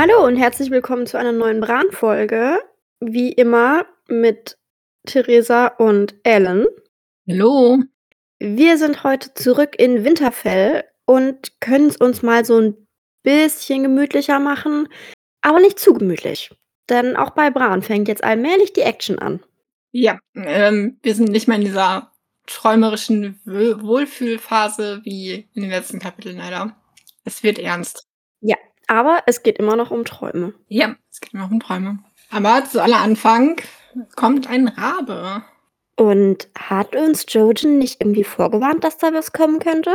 [0.00, 2.58] Hallo und herzlich willkommen zu einer neuen Bran-Folge.
[3.00, 4.56] Wie immer mit
[5.04, 6.64] Theresa und Ellen.
[7.28, 7.82] Hallo.
[8.38, 12.86] Wir sind heute zurück in Winterfell und können es uns mal so ein
[13.22, 14.88] bisschen gemütlicher machen,
[15.42, 16.50] aber nicht zu gemütlich.
[16.88, 19.40] Denn auch bei Bran fängt jetzt allmählich die Action an.
[19.92, 22.10] Ja, ähm, wir sind nicht mehr in dieser
[22.46, 26.74] träumerischen Wohlfühlphase wie in den letzten Kapiteln leider.
[27.24, 28.06] Es wird ernst.
[28.40, 28.56] Ja,
[28.90, 30.52] aber es geht immer noch um Träume.
[30.66, 32.00] Ja, es geht immer um Träume.
[32.28, 33.60] Aber zu aller Anfang
[34.16, 35.44] kommt ein Rabe.
[35.94, 39.94] Und hat uns Jojen nicht irgendwie vorgewarnt, dass da was kommen könnte?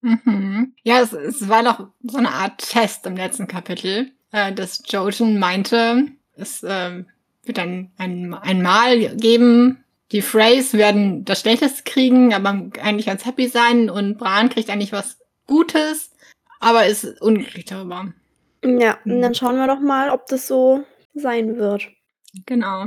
[0.00, 0.74] Mhm.
[0.82, 5.38] Ja, es, es war doch so eine Art Test im letzten Kapitel, äh, dass Jojen
[5.38, 7.06] meinte, es ähm,
[7.44, 12.48] wird ein, ein, ein Mal geben, die Freys werden das Schlechteste kriegen, aber
[12.82, 16.10] eigentlich ganz happy sein und Bran kriegt eigentlich was Gutes,
[16.58, 18.12] aber ist unglücklich darüber.
[18.64, 19.22] Ja, und Mhm.
[19.22, 20.84] dann schauen wir doch mal, ob das so
[21.14, 21.88] sein wird.
[22.46, 22.86] Genau.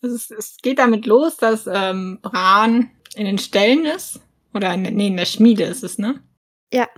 [0.00, 4.20] Es, ist, es geht damit los, dass ähm, Bran in den Ställen ist.
[4.54, 6.22] Oder in, nee, in der Schmiede ist es, ne?
[6.72, 6.88] Ja.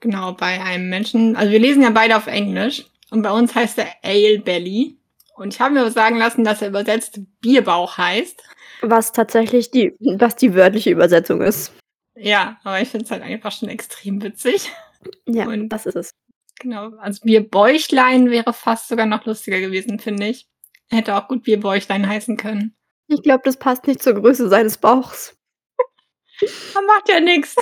[0.00, 1.36] Genau, bei einem Menschen.
[1.36, 2.86] Also wir lesen ja beide auf Englisch.
[3.10, 4.98] Und bei uns heißt er Ale Belly.
[5.36, 8.42] Und ich habe mir sagen lassen, dass er übersetzt Bierbauch heißt.
[8.82, 11.72] Was tatsächlich die, was die wörtliche Übersetzung ist.
[12.14, 14.70] Ja, aber ich finde es halt einfach schon extrem witzig.
[15.26, 16.10] Ja, Und- das ist es.
[16.60, 16.92] Genau.
[16.98, 20.48] Also Bierbäuchlein wäre fast sogar noch lustiger gewesen, finde ich.
[20.88, 22.76] Hätte auch gut Bierbäuchlein heißen können.
[23.08, 25.36] Ich glaube, das passt nicht zur Größe seines Bauchs.
[26.74, 27.56] Man macht ja nichts.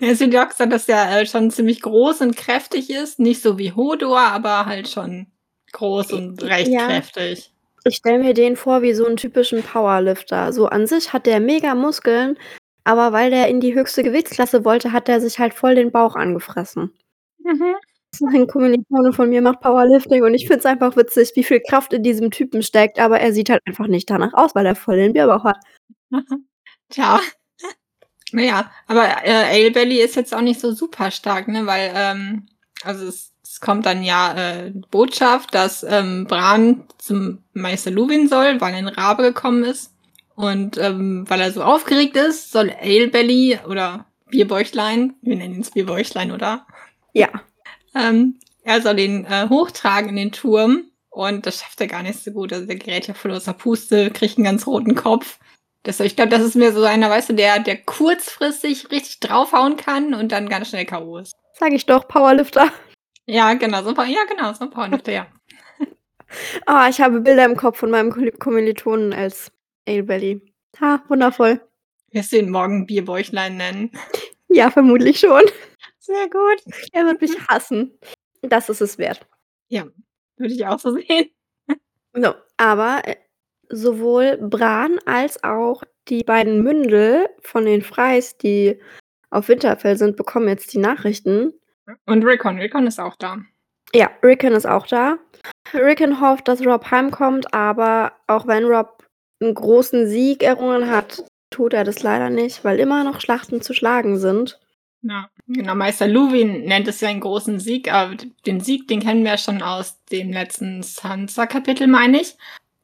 [0.00, 3.18] Ja, auch gesagt, dass der äh, schon ziemlich groß und kräftig ist.
[3.18, 5.26] Nicht so wie Hodor, aber halt schon
[5.72, 6.86] groß und recht Ja.
[6.86, 7.52] kräftig.
[7.84, 10.52] Ich stelle mir den vor wie so einen typischen Powerlifter.
[10.52, 12.36] So an sich hat der mega Muskeln,
[12.84, 16.16] aber weil der in die höchste Gewichtsklasse wollte, hat er sich halt voll den Bauch
[16.16, 16.92] angefressen.
[17.46, 17.76] Mhm.
[18.32, 21.92] Ein Kommilitone von mir macht Powerlifting und ich finde es einfach witzig, wie viel Kraft
[21.92, 24.96] in diesem Typen steckt, aber er sieht halt einfach nicht danach aus, weil er voll
[24.96, 25.58] den Bierbauch hat.
[26.88, 27.20] Tja.
[28.32, 31.66] Naja, aber äh, Ale Belly ist jetzt auch nicht so super stark, ne?
[31.66, 32.46] Weil, ähm,
[32.82, 38.60] also es, es kommt dann ja äh, Botschaft, dass ähm, Bran zum Meister Luwin soll,
[38.60, 39.92] weil ein Rabe gekommen ist.
[40.34, 45.66] Und ähm, weil er so aufgeregt ist, soll Ale Belly oder Bierbäuchlein, wir nennen ihn
[45.72, 46.66] Bierbäuchlein, oder?
[47.16, 47.30] Ja.
[47.94, 52.22] Ähm, er soll ihn äh, hochtragen in den Turm und das schafft er gar nicht
[52.22, 52.52] so gut.
[52.52, 55.38] Also der gerät ja voll aus der Puste, kriegt einen ganz roten Kopf.
[55.82, 59.76] Das, ich glaube, das ist mir so einer, weißt du, der, der kurzfristig richtig draufhauen
[59.76, 61.18] kann und dann ganz schnell K.O.
[61.18, 61.32] ist.
[61.58, 62.70] Sag ich doch, Powerlifter.
[63.24, 65.26] Ja, genau, so ein ja, genau, so ein Powerlifter, ja.
[66.66, 69.50] Ah, ich habe Bilder im Kopf von meinem Kommil- Kommilitonen als
[69.88, 70.42] Ale Belly.
[70.80, 71.60] Ha, wundervoll.
[72.10, 73.90] Wirst du ihn morgen Bierbäuchlein nennen?
[74.48, 75.42] Ja, vermutlich schon.
[76.06, 76.62] Sehr gut.
[76.92, 77.98] Er wird mich hassen.
[78.42, 79.26] Das ist es wert.
[80.36, 81.30] Würde ich auch so sehen.
[82.12, 83.16] So, aber äh,
[83.68, 88.80] sowohl Bran als auch die beiden Mündel von den Freis, die
[89.30, 91.52] auf Winterfell sind, bekommen jetzt die Nachrichten.
[92.06, 93.38] Und Rickon, Rickon ist auch da.
[93.92, 95.18] Ja, Rickon ist auch da.
[95.74, 99.04] Rickon hofft, dass Rob heimkommt, aber auch wenn Rob
[99.40, 103.74] einen großen Sieg errungen hat, tut er das leider nicht, weil immer noch Schlachten zu
[103.74, 104.60] schlagen sind.
[105.02, 105.74] Ja, genau.
[105.74, 109.38] Meister Luwin nennt es ja einen großen Sieg, aber den Sieg, den kennen wir ja
[109.38, 112.36] schon aus dem letzten Sansa-Kapitel, meine ich.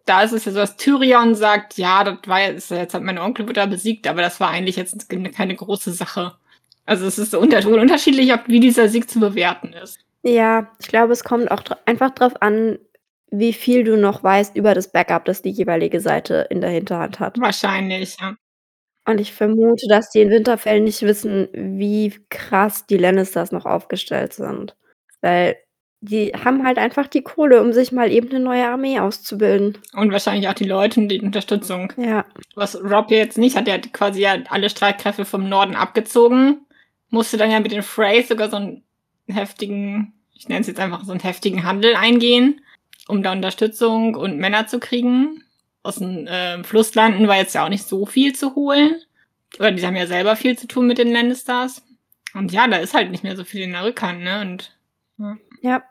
[0.04, 3.18] Da ist es ja so, dass Tyrion sagt, ja, das war jetzt, jetzt hat mein
[3.18, 6.34] Onkel wieder besiegt, aber das war eigentlich jetzt keine große Sache.
[6.84, 10.00] Also es ist so unter unterschiedlich, ob wie dieser Sieg zu bewerten ist.
[10.22, 12.78] Ja, ich glaube, es kommt auch einfach drauf an,
[13.30, 17.18] wie viel du noch weißt über das Backup, das die jeweilige Seite in der Hinterhand
[17.18, 17.40] hat.
[17.40, 18.34] Wahrscheinlich, ja.
[19.04, 24.32] Und ich vermute, dass die in Winterfell nicht wissen, wie krass die Lannisters noch aufgestellt
[24.32, 24.76] sind.
[25.20, 25.56] Weil
[26.00, 29.78] die haben halt einfach die Kohle, um sich mal eben eine neue Armee auszubilden.
[29.94, 31.92] Und wahrscheinlich auch die Leute und die Unterstützung.
[31.96, 32.26] Ja.
[32.56, 36.66] Was Rob jetzt nicht hat, der hat quasi ja alle Streitkräfte vom Norden abgezogen.
[37.10, 38.82] Musste dann ja mit den Freys sogar so einen
[39.28, 42.60] heftigen, ich nenne es jetzt einfach so einen heftigen Handel eingehen,
[43.06, 45.44] um da Unterstützung und Männer zu kriegen.
[45.82, 49.00] Aus den äh, Flusslanden war jetzt ja auch nicht so viel zu holen.
[49.58, 51.82] Oder die haben ja selber viel zu tun mit den Lannisters.
[52.34, 54.40] Und ja, da ist halt nicht mehr so viel in der Rückhand, ne?
[54.40, 54.76] Und
[55.60, 55.82] Ja.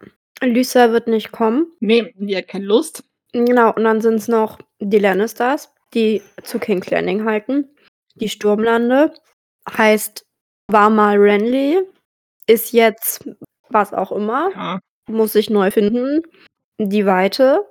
[0.41, 1.67] Lysa wird nicht kommen.
[1.79, 3.03] nee, die hat keine Lust.
[3.33, 7.69] Genau, und dann sind es noch die Lannisters, die zu King's Landing halten.
[8.15, 9.13] Die Sturmlande
[9.69, 10.25] heißt,
[10.67, 11.79] war mal Renly,
[12.47, 13.29] ist jetzt
[13.69, 14.79] was auch immer, Ja.
[15.07, 16.23] muss sich neu finden.
[16.79, 17.65] Die Weite,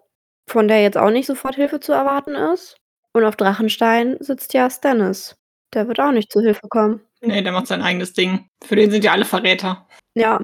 [0.50, 2.76] von der jetzt auch nicht sofort Hilfe zu erwarten ist.
[3.12, 5.34] Und auf Drachenstein sitzt ja Stannis.
[5.74, 7.00] Der wird auch nicht zu Hilfe kommen.
[7.20, 8.48] Nee, der macht sein eigenes Ding.
[8.64, 9.86] Für den sind ja alle Verräter.
[10.14, 10.40] Ja.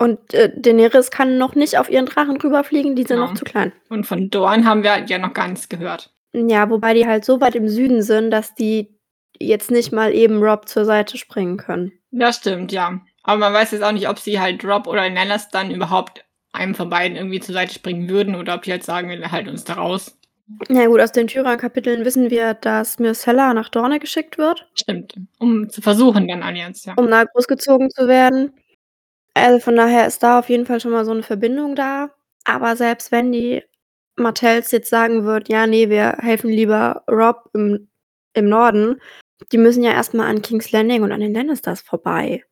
[0.00, 3.28] Und, äh, Daenerys kann noch nicht auf ihren Drachen rüberfliegen, die sind Genau.
[3.28, 3.72] noch zu klein.
[3.88, 6.12] Und von Dorn haben wir ja noch gar nichts gehört.
[6.32, 8.96] Ja, wobei die halt so weit im Süden sind, dass die
[9.38, 11.92] jetzt nicht mal eben Rob zur Seite springen können.
[12.10, 13.00] Das stimmt, ja.
[13.22, 16.74] Aber man weiß jetzt auch nicht, ob sie halt Rob oder Nellis dann überhaupt einem
[16.74, 19.64] von beiden irgendwie zur Seite springen würden oder ob die halt sagen, wir halten uns
[19.64, 20.18] da raus.
[20.70, 25.14] Ja gut, aus den Tyrion-Kapiteln wissen wir, dass Myrcella nach Dorne geschickt wird, Stimmt.
[25.38, 26.94] Um zu versuchen, dann Allianz, ja.
[26.96, 28.52] um da großgezogen zu werden.
[29.34, 32.10] Also, von daher ist da auf jeden Fall schon mal so 'ne Verbindung da.
[32.44, 33.62] Aber selbst wenn die
[34.16, 37.88] Martells jetzt sagen würden: „Ja, ne, wir helfen lieber Rob im
[38.34, 39.00] im Norden“,
[39.52, 42.44] die müssen ja erst mal an King's Landing und an den Lannisters vorbei,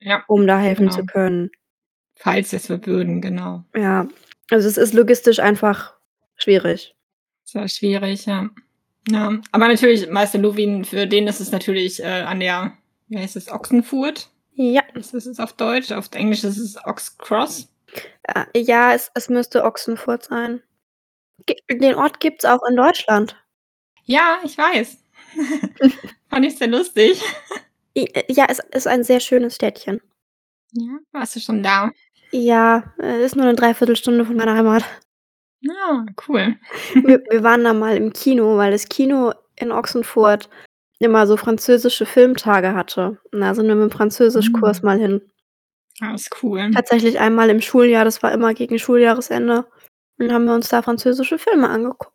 [0.00, 1.12] Ja, um da helfen zu genau.
[1.12, 1.50] können.
[2.18, 3.64] Falls sie's wir würden, genau.
[3.74, 4.06] Ja,
[4.50, 5.94] also, es ist logistisch einfach
[6.36, 6.94] schwierig.
[7.44, 8.50] Sehr schwierig, ja.
[9.08, 12.76] Ja, aber natürlich Meister Luwin, für den ist es natürlich, äh, an der
[13.08, 14.28] wie heißt es, Ochsenfurt?
[14.54, 14.82] Ja.
[14.94, 15.92] Was ist es auf Deutsch?
[15.92, 17.68] Auf Englisch ist es Ox Cross.
[18.24, 20.62] Äh, ja, es es müsste Ochsenfurt sein.
[21.70, 23.36] Den Ort gibt's auch in Deutschland.
[24.04, 24.98] Ja, ich weiß.
[26.28, 27.22] Fand ich sehr lustig.
[28.28, 30.00] Ja, es ist ein sehr schönes Städtchen.
[30.72, 31.90] Ja, warst du schon da?
[32.32, 34.84] Ja, äh, ist nur 'ne Dreiviertelstunde von meiner Heimat.
[35.68, 36.56] Ah, cool.
[36.94, 40.50] Wir wir waren da mal im Kino, weil das Kino in Ochsenfurt
[41.00, 43.18] immer so französische Filmtage hatte.
[43.32, 44.86] Und da sind wir mit'm Französischkurs Mhm.
[44.86, 45.22] mal hin.
[46.02, 46.70] Ah, ist cool.
[46.74, 49.66] Tatsächlich einmal im Schuljahr, das war immer gegen Schuljahresende.
[50.18, 52.12] Und haben wir uns da französische Filme angeguckt.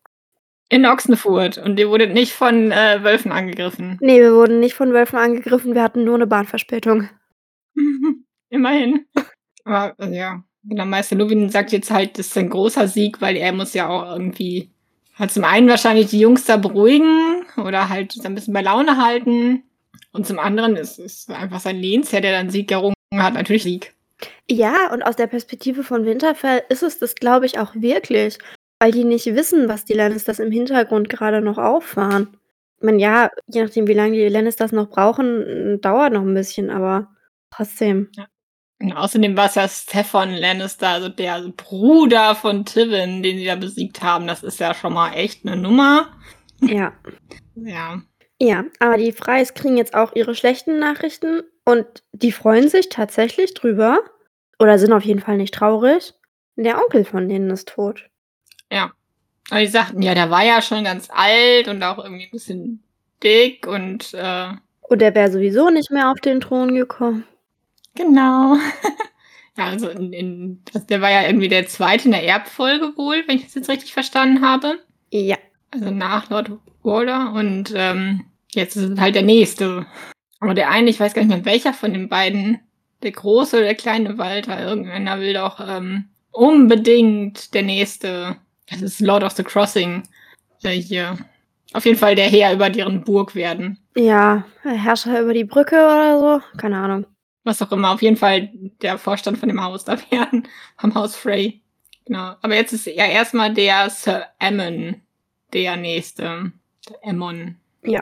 [0.69, 3.97] In Ochsenfurt und ihr wurdet nicht von, äh, Wölfen angegriffen?
[4.01, 7.09] Ne, wir wurden nicht von Wölfen angegriffen, wir hatten nur 'ne Bahnverspätung.
[8.49, 9.05] Immerhin.
[9.65, 13.37] Aber, äh, ja, genau, Meister Luwin sagt jetzt halt, das ist ein großer Sieg, weil
[13.37, 14.69] er muss ja auch irgendwie
[15.15, 18.97] halt zum einen wahrscheinlich die Jungs da beruhigen oder halt so 'n bisschen bei Laune
[18.97, 19.63] halten.
[20.11, 23.93] Und zum anderen ist es einfach sein Lehnsherr, der dann Sieg errungen hat, natürlich Sieg.
[24.49, 28.37] Ja, und aus der Perspektive von Winterfell ist es das, glaube ich, auch wirklich,
[28.79, 32.37] weil die nicht wissen, was die Lannisters im Hintergrund grade noch auffahren.
[32.79, 36.69] Ich meine, ja, je nachdem, wie lange die Lannisters noch brauchen, dauert noch 'n bisschen,
[36.69, 37.09] aber
[37.51, 38.09] trotzdem.
[38.17, 38.27] Ja.
[38.83, 44.01] Und außerdem war's ja Steffon Lannister, also der Bruder von Tywin, den sie da besiegt
[44.03, 44.27] haben.
[44.27, 46.09] Das ist ja schon mal echt 'ne Nummer.
[46.61, 46.93] Ja.
[47.55, 48.01] Ja.
[48.41, 53.53] Ja, aber die Freys kriegen jetzt auch ihre schlechten Nachrichten und die freuen sich tatsächlich
[53.53, 54.01] drüber
[54.59, 56.13] oder sind auf jeden Fall nicht traurig.
[56.57, 58.09] Der Onkel von denen ist tot.
[58.71, 58.93] Ja.
[59.51, 62.83] Aber die sagten ja, der war ja schon ganz alt und auch irgendwie 'n bisschen
[63.23, 64.49] dick und, äh
[64.81, 67.25] Und der wäre sowieso nicht mehr auf den Thron gekommen.
[67.95, 68.57] Genau.
[69.55, 71.97] Ja, also in in das der war ja irgendwie der 2.
[71.97, 74.79] in der Erbfolge wohl, wenn ich das jetzt richtig verstanden habe.
[75.11, 75.37] Ja.
[75.69, 76.49] Also nach Lord
[76.81, 79.85] Walder und, ähm, jetzt ist es halt der Nächste.
[80.39, 82.61] Aber der eine, ich weiß gar nicht mehr, welcher von den beiden,
[83.03, 88.37] der große oder der kleine Walter, irgendeiner will doch, ähm, unbedingt der Nächste
[88.69, 90.03] das ist Lord of the Crossing,
[90.63, 91.17] äh, hier
[91.73, 93.79] auf jeden Fall der Herr über deren Burg werden.
[93.95, 96.57] Ja, Herrscher über die Brücke oder so?
[96.57, 97.05] Keine Ahnung.
[97.43, 98.49] Was auch immer, auf jeden Fall
[98.81, 100.47] der Vorstand von dem Haus da werden,
[100.77, 101.61] vom Haus Frey.
[102.05, 102.35] Genau.
[102.41, 105.01] Aber jetzt ist ja erst mal der Sir Aemon
[105.53, 106.51] der Nächste.
[106.89, 107.57] Der Aemon.
[107.83, 108.01] Ja.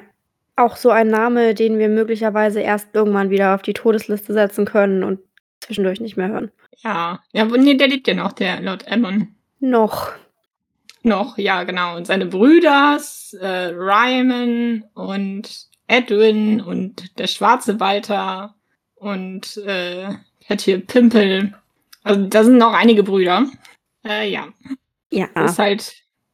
[0.55, 5.03] Auch so ein Name, den wir möglicherweise erst irgendwann wieder auf die Todesliste setzen können
[5.03, 5.19] und
[5.59, 6.51] zwischendurch nicht mehr hören.
[6.83, 7.19] Ja.
[7.33, 9.35] Ja, w ne, der lebt ja noch, der Lord Aemon.
[9.59, 10.11] Noch.
[11.03, 11.95] Noch, ja, genau.
[11.95, 18.55] Und seine Brüders, äh, Ryman und Edwin und der schwarze Walter
[19.01, 20.09] und, äh,
[20.47, 21.53] hat hier Pimpel.
[22.03, 23.47] Also, da sind noch einige Brüder.
[24.07, 24.47] Äh, ja.
[25.11, 25.27] Ja.
[25.35, 25.93] Das ist halt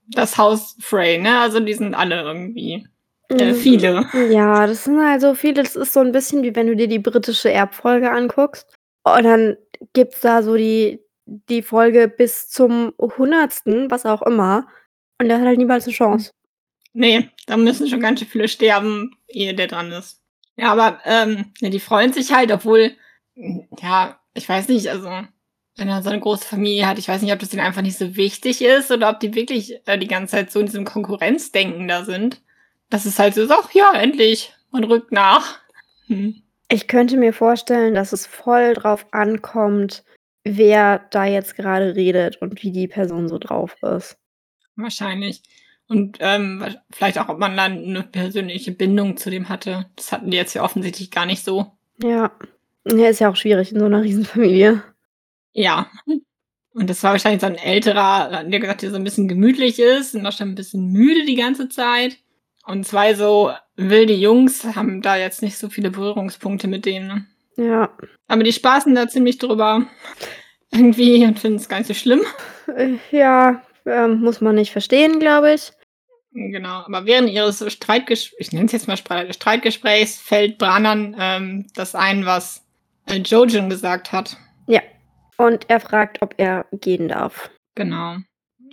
[0.10, 1.40] das Haus Frey, ne?
[1.40, 2.86] Also, die sind alle irgendwie
[3.30, 3.56] äh, Mhm.
[3.56, 4.06] viele.
[4.32, 6.88] Ja, das sind halt so viele das ist so 'n bisschen wie wenn du dir
[6.88, 8.68] die britische Erbfolge anguckst
[9.04, 9.58] und dann
[9.94, 11.02] gibt's da so die
[11.50, 14.68] die Folge bis zum 100., was auch immer,
[15.22, 16.32] und der hat halt niemals 'ne Chance.
[16.94, 20.22] Ne, da müssen schon ganz schön viele sterben, ehe der dran ist.
[20.60, 22.96] Ja, aber, ähm, ja, die freuen sich halt, obwohl
[23.36, 25.08] hm, ja, ich weiß nicht, also,
[25.76, 27.98] wenn er so 'ne große Familie hat, ich weiß nicht, ob das denen einfach nicht
[27.98, 31.88] so wichtig ist oder ob die wirklich, äh, die ganze Zeit so in diesem Konkurrenzdenken
[31.88, 32.42] da sind.
[32.90, 35.60] Dass es halt so ist: „Ach ja, endlich, man rückt nach.“
[36.08, 36.42] Mhm.
[36.70, 40.04] Ich könnte mir vorstellen, dass es voll drauf ankommt,
[40.44, 44.18] wer da jetzt grade redet und wie die Person so drauf ist.
[44.78, 45.42] Wahrscheinlich.
[45.90, 49.86] Und, ähm, vielleicht auch, ob man dann 'ne persönliche Bindung zu dem hatte.
[49.96, 51.78] Das hatten die jetzt ja offensichtlich gar nicht so.
[52.04, 52.32] Ja.
[52.86, 54.84] Ja, ist ja auch schwierig in so 'ner Riesenfamilie.
[55.54, 55.92] Ja.
[56.76, 60.16] Und das war wahrscheinlich so 'n älterer, die gesagt, der so 'n bisschen gemütlich ist
[60.16, 62.18] und auch schon 'n bisschen müde die ganze Zeit.
[62.68, 67.26] Und 2 so wilde Jungs haben da jetzt nicht so viele Berührungspunkte mit denen, ne?
[67.58, 67.92] Ja.
[68.28, 69.86] Aber die spaßen da ziemlich drüber
[70.72, 72.22] irgendwie und finden es gar nicht so schlimm.
[72.76, 75.74] Äh, ja, ähm, muss man nicht verstehen, glaube ich.
[76.40, 81.96] Genau, aber während ihres Streitgesprächs, ich nenne es jetzt mal Streitgesprächs, fällt Branan ähm, das
[81.96, 82.64] ein, was
[83.08, 84.38] äh, Jojen gesagt hat.
[84.68, 84.82] Ja.
[85.38, 87.50] Und er fragt, ob er gehen darf.
[87.74, 88.18] Genau.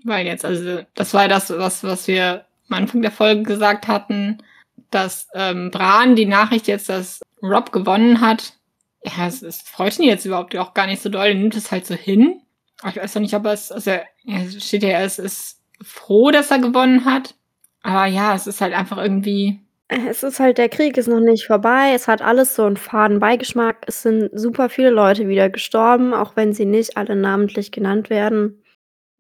[0.04, 4.42] Weil jetzt, also, das war das, was, was wir am Anfang der Folge gesagt hatten,
[4.90, 8.54] dass ähm, Bran die Nachricht jetzt, dass Rob gewonnen hat,
[9.04, 11.26] ja, es, es freut ihn jetzt überhaupt auch gar nicht so doll.
[11.26, 12.42] Er nimmt es halt so hin.
[12.80, 15.62] Aber ich weiß noch nicht, ob er es, also er steht ja, er ist, ist
[15.82, 17.34] froh, dass er gewonnen hat.
[17.84, 19.60] Aber ja, es ist halt einfach irgendwie.
[19.88, 21.92] Es ist halt, der Krieg ist noch nicht vorbei.
[21.94, 23.84] Es hat alles so einen faden Beigeschmack.
[23.86, 28.62] Es sind super viele Leute wieder gestorben, auch wenn sie nicht alle namentlich genannt werden.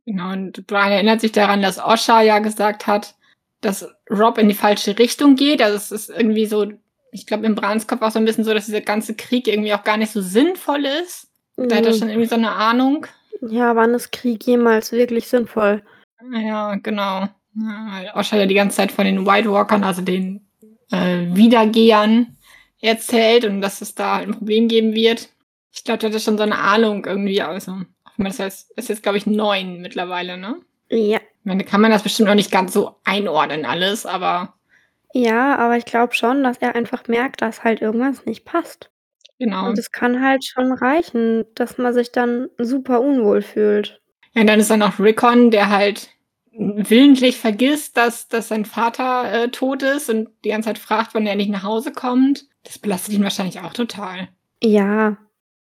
[0.06, 3.14] Genau, und Brian erinnert sich daran, dass Osha ja gesagt hat,
[3.60, 5.62] dass Rob in die falsche Richtung geht.
[5.62, 6.66] Also es ist irgendwie so,
[7.12, 9.74] ich glaube, im Brans Kopf auch so ein bisschen so, dass dieser ganze Krieg irgendwie
[9.74, 11.28] auch gar nicht so sinnvoll ist.
[11.56, 13.06] Da hat er schon irgendwie so eine Ahnung.
[13.42, 15.82] Ja, wann ist Krieg jemals wirklich sinnvoll?
[16.32, 17.28] Ja, genau.
[17.56, 20.46] Ja, weil Osha ja die ganze Zeit von den White Walkern, also den
[20.90, 22.36] äh, Wiedergehern,
[22.80, 25.30] erzählt und dass es da ein Problem geben wird.
[25.72, 27.42] Ich glaube, der hatte schon so eine Ahnung irgendwie.
[27.42, 27.80] Also,
[28.18, 30.56] das heißt, ist jetzt, glaube ich, neun mittlerweile, ne?
[30.90, 31.18] Ja.
[31.18, 34.54] Ich meine, kann man das bestimmt noch nicht ganz so einordnen, alles, aber.
[35.12, 38.90] Ja, aber ich glaube schon, dass er einfach merkt, dass halt irgendwas nicht passt.
[39.38, 39.68] Genau.
[39.68, 44.00] Und es kann halt schon reichen, dass man sich dann super unwohl fühlt.
[44.32, 46.10] Ja, und dann ist dann noch Rickon, der halt
[46.56, 51.26] willentlich vergisst, dass, dass sein Vater äh, tot ist und die ganze Zeit fragt, wann
[51.26, 52.46] er nicht nach Hause kommt.
[52.64, 54.28] Das belastet ihn wahrscheinlich auch total.
[54.62, 55.16] Ja,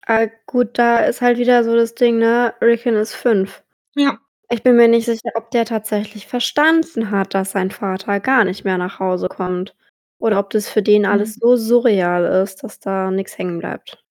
[0.08, 2.54] äh, gut, da ist halt wieder so das Ding, ne?
[2.62, 3.64] Rickon ist fünf.
[3.96, 4.20] Ja.
[4.50, 8.64] Ich bin mir nicht sicher, ob der tatsächlich verstanden hat, dass sein Vater gar nicht
[8.66, 9.76] mehr nach Hause kommt.
[10.20, 11.40] Oder ob das für den alles Mhm.
[11.42, 14.04] so surreal ist, dass da nichts hängen bleibt.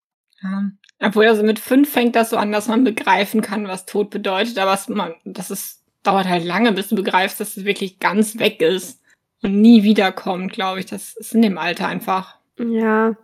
[0.42, 0.70] Ja.
[1.00, 4.58] Obwohl, also mit fünf fängt das so an, dass man begreifen kann, was Tod bedeutet,
[4.58, 8.38] aber es, man, das ist, dauert halt lange, bis du begreifst, dass es wirklich ganz
[8.38, 9.00] weg ist
[9.42, 10.86] und nie wiederkommt, glaube ich.
[10.86, 12.36] Das ist in dem Alter einfach.
[12.58, 13.16] Ja,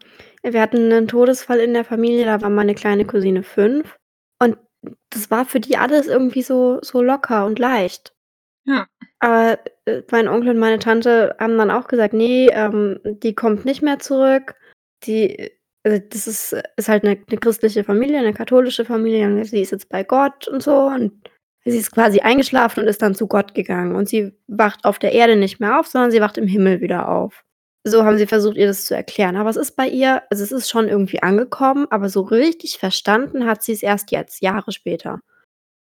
[0.42, 3.97] wir hatten einen Todesfall in der Familie, da war meine kleine Cousine fünf.
[4.40, 4.56] Und
[5.11, 8.12] das war für die alles irgendwie so, so locker und leicht.
[8.64, 8.87] Ja.
[9.18, 13.64] Aber äh, mein Onkel und meine Tante haben dann auch gesagt, nee, ähm, die kommt
[13.64, 14.54] nicht mehr zurück.
[15.04, 15.50] Die,
[15.85, 19.26] also das ist, ist halt eine, eine christliche Familie, eine katholische Familie.
[19.26, 20.87] Und sie ist jetzt bei Gott und so.
[20.87, 21.12] Und
[21.70, 23.94] sie ist quasi eingeschlafen und ist dann zu Gott gegangen.
[23.96, 27.08] Und sie wacht auf der Erde nicht mehr auf, sondern sie wacht im Himmel wieder
[27.08, 27.44] auf.
[27.84, 29.37] So haben sie versucht, ihr das zu erklären.
[29.37, 33.46] Aber es ist bei ihr, also es ist schon irgendwie angekommen, aber so richtig verstanden
[33.46, 35.20] hat sie es erst jetzt, Jahre später.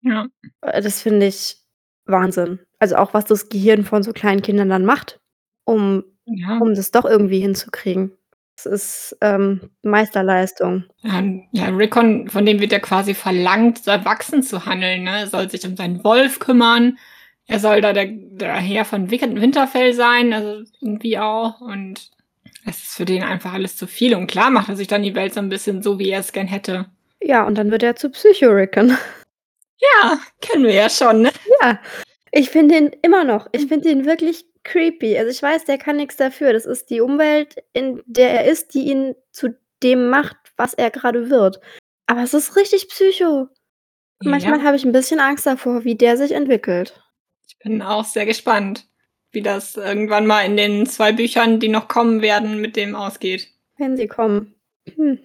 [0.03, 0.27] Ja.
[0.63, 1.59] Äh, Das finde ich
[2.07, 2.61] Wahnsinn.
[2.79, 5.21] Also auch was das Gehirn von so kleinen Kindern dann macht,
[5.65, 6.59] um, Ja.
[6.59, 8.13] um das doch irgendwie hinzukriegen.
[8.59, 10.85] Das ist ähm, Meisterleistung.
[11.03, 11.23] Ja,
[11.53, 15.05] ja, Rickon, von dem wird ja quasi verlangt, so erwachsen zu handeln.
[15.05, 15.21] Ne?
[15.21, 16.99] Er soll sich um seinen Wolf kümmern.
[17.47, 21.61] Er soll da der, der Herr von Winterfell sein, also irgendwie auch.
[21.61, 22.11] Und
[22.67, 24.17] es ist für den einfach alles zu viel.
[24.17, 26.33] Und klar macht er sich dann die Welt so ein bisschen so, wie er es
[26.33, 26.87] gern hätte.
[27.23, 28.97] Ja, und dann wird er zu Psychorican.
[30.03, 31.31] Ja, kennen wir ja schon, ne?
[31.61, 31.79] Ja,
[32.33, 33.47] ich finde ihn immer noch.
[33.53, 35.19] Ich finde ihn wirklich creepy.
[35.19, 36.53] Also ich weiß, der kann nichts dafür.
[36.53, 40.91] Das ist die Umwelt, in der er ist, die ihn zu dem macht, was er
[40.91, 41.61] gerade wird.
[42.07, 43.49] Aber es ist richtig psycho.
[44.23, 44.65] Manchmal Ja.
[44.65, 47.01] habe ich ein bisschen Angst davor, wie der sich entwickelt.
[47.49, 48.87] Ich bin auch sehr gespannt,
[49.31, 53.49] wie das irgendwann mal in den zwei Büchern, die noch kommen werden, mit dem ausgeht.
[53.77, 54.55] Wenn sie kommen.
[54.97, 55.19] Hm.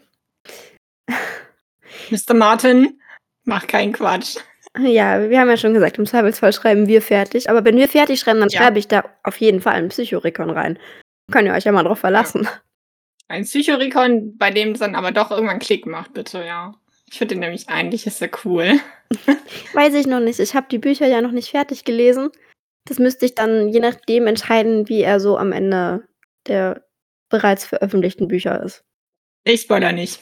[2.11, 2.33] Mr.
[2.35, 3.01] Martin,
[3.43, 4.37] mach keinen Quatsch.
[4.79, 7.49] Ja, wir haben ja schon gesagt, im Zweifelsfall schreiben wir fertig.
[7.49, 8.59] Aber wenn wir fertig schreiben, dann Ja.
[8.61, 10.79] schreibe ich da auf jeden Fall einen Psychorikon rein.
[11.31, 12.47] Könnt ihr euch ja mal drauf verlassen.
[13.27, 16.73] Ein Psychorikon, bei dem es dann aber doch irgendwann Klick macht, bitte, ja.
[17.11, 18.79] Ich finde den nämlich eigentlich ist er cool.
[19.73, 20.39] Weiß ich noch nicht.
[20.39, 22.31] Ich habe die Bücher ja noch nicht fertig gelesen.
[22.85, 26.03] Das müsste ich dann je nachdem entscheiden, wie er so am Ende
[26.47, 26.83] der
[27.29, 28.83] bereits veröffentlichten Bücher ist.
[29.45, 30.19] Ich spoiler nicht.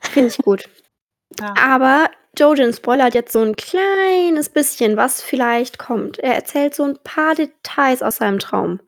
[0.00, 0.68] Finde ich gut.
[1.40, 1.54] Ja.
[1.58, 6.18] Aber Jojen spoilert jetzt so ein kleines bisschen, was vielleicht kommt.
[6.18, 8.80] Er erzählt so ein paar Details aus seinem Traum.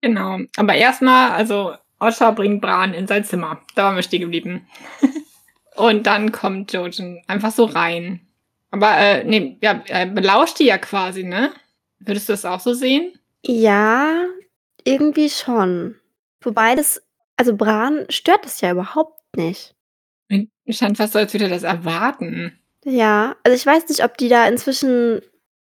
[0.00, 0.38] Genau.
[0.56, 3.60] Aber erstmal, also Osha bringt Bran in sein Zimmer.
[3.74, 4.66] Da waren wir stehen geblieben.
[5.76, 8.20] Und dann kommt Jojen einfach so rein.
[8.70, 11.52] Aber, äh, nee, ja, er belauscht die ja quasi, ne?
[12.00, 13.12] Würdest du das auch so sehen?
[13.44, 14.24] Ja,
[14.84, 15.96] irgendwie schon.
[16.40, 17.02] Wobei das,
[17.36, 19.74] also Bran stört das ja überhaupt nicht.
[20.68, 22.58] Scheint fast so, als würde das erwarten.
[22.84, 25.20] Ja, also ich weiß nicht, ob die da inzwischen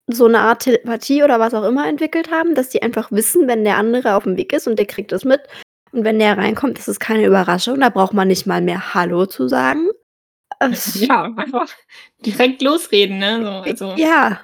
[0.07, 3.65] so eine Art Telepathie oder was auch immer entwickelt haben, dass die einfach wissen, wenn
[3.65, 5.41] der andere auf dem Weg ist und der kriegt das mit.
[5.93, 9.27] und wenn der reinkommt, ist es keine Überraschung, da braucht man nicht mal mehr „Hallo“
[9.27, 9.89] zu sagen.
[10.61, 11.69] Es Ja, einfach
[12.25, 13.43] direkt losreden, ne?
[13.43, 14.41] So, also ja.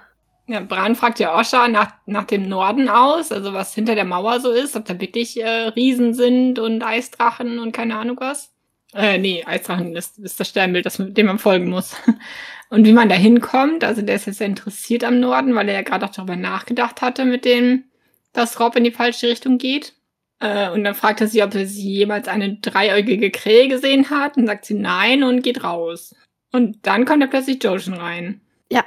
[0.47, 4.41] ja, Bran fragt ja Osha nach nach dem Norden aus, also was hinter der Mauer
[4.41, 8.53] so ist, ob da wirklich, äh, Riesen sind und Eisdrachen und keine Ahnung was.
[8.95, 11.95] Äh, ne, Eisdrachen ist ist das Sternbild, das dem man folgen muss.
[12.71, 15.75] Und wie man da hinkommt, also der ist jetzt sehr interessiert am Norden, weil er
[15.75, 17.85] ja grad auch darüber nachgedacht hatte mit dem,
[18.33, 19.95] dass Robb in die falsche Richtung geht.
[20.41, 24.37] Äh, und dann fragt er sie, ob sie jemals eine dreieugige Krähe gesehen hat.
[24.37, 26.15] Und sagt sie nein und geht raus.
[26.53, 28.41] Und dann kommt da plötzlich Jojen rein.
[28.71, 28.85] Ja.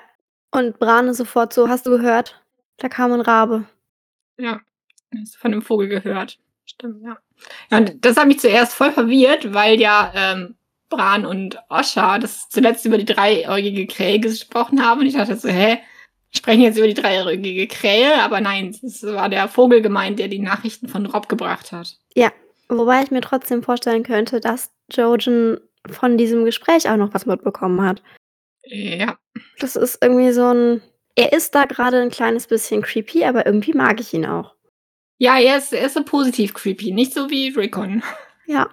[0.51, 2.41] Und Bran ist sofort so: „Hast du gehört?
[2.77, 3.65] Da kam 'n Rabe.“
[4.39, 4.61] Ja,
[5.21, 6.39] hast du von 'nem Vogel gehört.
[6.79, 7.17] Stimmt, ja.
[7.71, 10.55] Ja, und das hat mich zuerst voll verwirrt, weil ja, ähm,
[10.89, 15.01] Bran und Osha das zuletzt über die dreieugige Krähe gesprochen haben.
[15.01, 15.79] Und ich dachte so: „Hä?
[16.35, 20.39] Sprechen jetzt über die dreieugige Krähe?“ Aber nein, es war der Vogel gemeint, der die
[20.39, 21.97] Nachrichten von Robb gebracht hat.
[22.15, 22.31] Ja,
[22.69, 25.59] wobei ich mir trotzdem vorstellen könnte, dass Jojen
[25.91, 28.01] von diesem Gespräch auch noch was mitbekommen hat.
[28.65, 29.17] Ja.
[29.59, 30.81] Das ist irgendwie so 'n
[31.15, 34.55] er ist da grade 'n kleines bisschen creepy, aber irgendwie mag ich ihn auch.
[35.23, 38.03] Ja, er ist er ist so positiv creepy, nicht so wie Rickon.
[38.45, 38.67] Ja.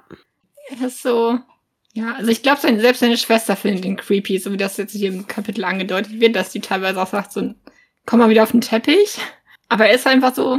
[0.68, 1.38] Er ist so
[1.92, 5.10] ja, also ich glaube, selbst seine Schwester findet ihn creepy, so wie das jetzt hier
[5.10, 7.54] im Kapitel angedeutet wird, dass die teilweise auch sagt so:
[8.04, 9.18] „Komm mal wieder auf 'n Teppich.“
[9.68, 10.58] Aber er ist einfach so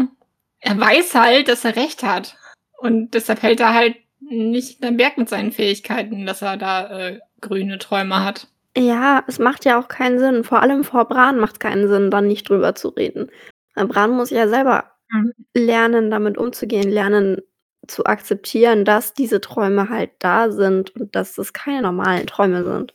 [0.62, 2.38] er weiß halt, dass er recht hat.
[2.78, 7.20] Und deshalb hält er halt nicht hinterm Berg mit seinen Fähigkeiten, dass er da, äh,
[7.42, 8.48] grüne Träume hat.
[8.78, 10.46] Ja, es macht ja auch keinen Sinn.
[10.46, 13.30] Vor allem vor Bran macht's keinen Sinn, da nicht drüber zu reden.
[13.76, 15.34] Bran muss ja selber Mhm.
[15.56, 17.42] lernen, damit umzugehen, lernen
[17.88, 22.94] zu akzeptieren, dass diese Träume halt da sind und dass das keine normalen Träume sind.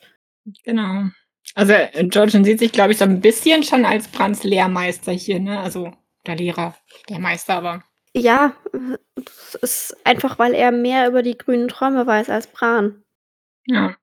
[0.64, 1.04] Genau.
[1.54, 5.40] Also, äh, Jojen sieht sich, glaube ich, so 'n bisschen schon als Brans Lehrmeister hier,
[5.40, 5.60] ne?
[5.60, 5.92] Also
[6.26, 6.76] der Lehrer,
[7.08, 8.54] der Meister, aber Ja,
[9.14, 13.02] das ist einfach, weil er mehr über die grünen Träume weiß als Bran.
[13.66, 13.96] Ja.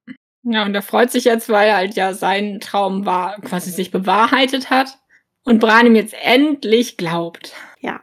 [0.43, 4.69] Ja, und er freut sich jetzt, weil halt ja sein Traum wahr quasi sich bewahrheitet
[4.71, 4.99] hat
[5.43, 7.53] und Bran ihm jetzt endlich glaubt.
[7.79, 8.01] Ja.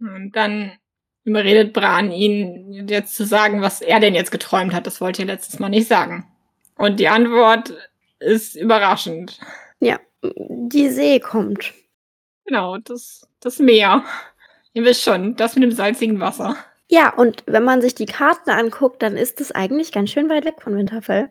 [0.00, 0.72] Und dann
[1.24, 4.86] überredet Bran ihn jetzt zu sagen, was er denn jetzt geträumt hat.
[4.86, 6.26] Das wollte er letztes Mal nicht sagen.
[6.76, 7.74] Und die Antwort
[8.18, 9.38] ist überraschend.
[9.80, 11.72] Ja, die See kommt.
[12.44, 14.04] Genau, das das Meer.
[14.72, 16.56] Ihr wisst schon, das mit dem salzigen Wasser.
[16.88, 20.44] Ja, und wenn man sich die Karten anguckt, dann ist es eigentlich ganz schön weit
[20.44, 21.30] weg von Winterfell.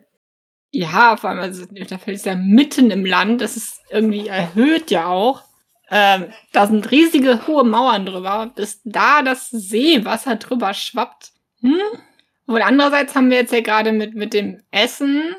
[0.70, 3.40] Ja, vor allem, also Winterfell ist ja mitten im Land.
[3.40, 5.42] Das ist irgendwie erhöht ja auch.
[5.90, 11.32] Ähm, da sind riesige hohe Mauern drüber, bis da das Seewasser drüber schwappt.
[11.60, 11.80] Hm?
[12.46, 15.34] Und andererseits haben wir jetzt ja grade mit mit dem Essen,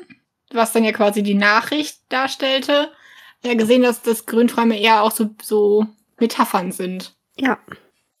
[0.52, 2.90] was dann ja quasi die Nachricht darstellte,
[3.44, 5.86] ja gesehen, dass das Grünträume eher auch so so
[6.18, 7.14] Metaphern sind.
[7.36, 7.58] Ja.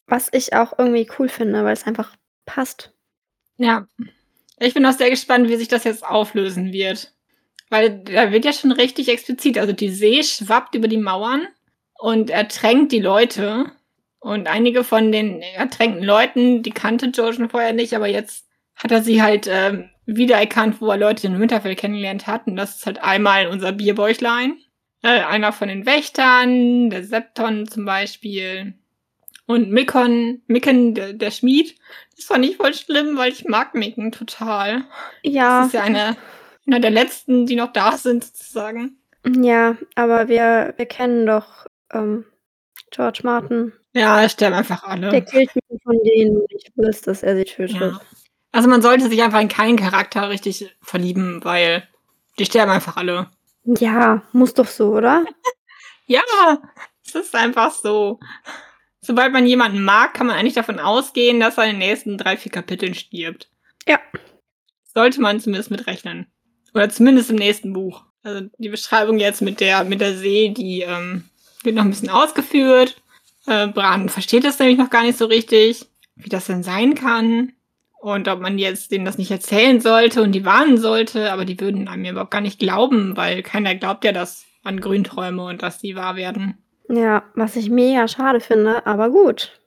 [0.06, 2.92] Was ich auch irgendwie cool finde, weil's einfach passt.
[3.58, 3.86] Ja.
[4.60, 7.12] Ich bin auch sehr gespannt, wie sich das jetzt auflösen wird.
[7.70, 9.58] Weil da wird ja schon richtig explizit.
[9.58, 11.46] Also die See schwappt über die Mauern
[11.98, 13.72] und ertränkt die Leute.
[14.18, 19.02] Und einige von den ertränkten Leuten, die kannte Jojen vorher nicht, aber jetzt hat er
[19.02, 22.46] sie halt, ähm, wiedererkannt, wo er Leute in Winterfell kennengelernt hat.
[22.46, 24.58] Und das ist halt einmal unser Bierbäuchlein,
[25.02, 28.74] äh, einer von den Wächtern, der Septon zum Beispiel
[29.50, 31.74] und Mikkon Mikken, der der Schmied.
[32.14, 34.84] Das fand ich voll schlimm, weil ich mag Mikken total.
[35.22, 35.58] Ja.
[35.58, 36.16] Das ist ja einer
[36.66, 38.98] einer der Letzten, die noch da sind sozusagen.
[39.26, 42.26] Ja, aber wir wir kennen doch, ähm,
[42.92, 43.72] George Martin.
[43.92, 45.10] Ja, sterben einfach alle.
[45.10, 47.80] Der killt jeden von denen, wo nicht willst, dass er sie tötet.
[47.80, 48.00] Ja.
[48.52, 51.88] Also, man sollte sich einfach in keinen Charakter richtig verlieben, weil
[52.38, 53.30] die sterben einfach alle.
[53.64, 55.24] Ja, muss doch so, oder?
[56.06, 56.22] Ja,
[57.06, 58.18] es ist einfach so.
[59.02, 62.36] Sobald man jemanden mag, kann man eigentlich davon ausgehen, dass er in den nächsten 3,
[62.36, 63.48] 4 Kapiteln stirbt.
[63.88, 63.98] Ja.
[64.84, 66.26] Sollte man zumindest mit rechnen.
[66.74, 68.04] Oder zumindest im nächsten Buch.
[68.22, 71.24] Also, die Beschreibung jetzt mit der mit der See, die, ähm,
[71.62, 73.00] wird noch 'n bisschen ausgeführt.
[73.46, 75.86] Äh, Bran versteht das nämlich noch gar nicht so richtig,
[76.16, 77.52] wie das denn sein kann
[78.00, 81.58] und ob man jetzt denen das nicht erzählen sollte und die warnen sollte, aber die
[81.60, 85.62] würden einem ja überhaupt gar nicht glauben, weil keiner glaubt ja das an Grünträume und
[85.62, 86.58] dass die wahr werden.
[86.92, 89.60] Ja, was ich mega schade finde, aber gut.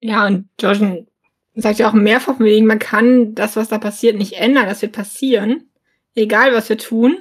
[0.00, 1.08] Ja, und Jojen
[1.56, 4.66] sagt ja auch mehrfach wegen, man kann das, was da passiert, nicht ändern.
[4.66, 5.68] Das wird passieren,
[6.14, 7.18] egal was wir tun.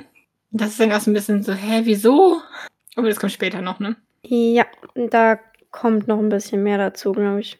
[0.52, 2.42] Das ist dann auch so 'n bisschen so: „Hä, wieso?“
[2.96, 3.96] Aber das kommt später noch, ne?
[4.24, 5.40] Ja, da
[5.72, 7.60] kommt noch 'n bisschen mehr dazu, glaube ich.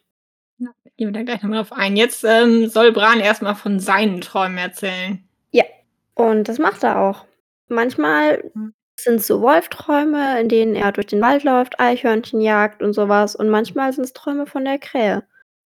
[0.60, 1.98] Ja, gehen wir da gleich noch mal drauf ein.
[1.98, 5.24] Jetzt, ähm, soll Bran erst mal von seinen Träumen erzählen.
[5.52, 5.66] Ja,
[6.16, 7.26] und das macht er auch.
[7.70, 8.74] Manchmal Mhm.
[9.04, 13.36] Sind's so Wolfträume, in denen er durch den Wald läuft, Eichhörnchen jagt und so was
[13.36, 15.24] und manchmal sind's Träume von der Krähe.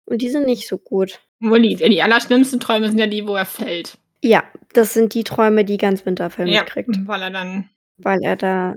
[0.06, 1.20] Und die sind nicht so gut.
[1.40, 3.98] Wohl die die allerschlimmsten Träume sind ja die, wo er fällt.
[4.24, 6.96] Ja, das sind die Träume, die ganz Winterfell Ja, mitkriegt.
[7.08, 8.76] weil er dann Weil er da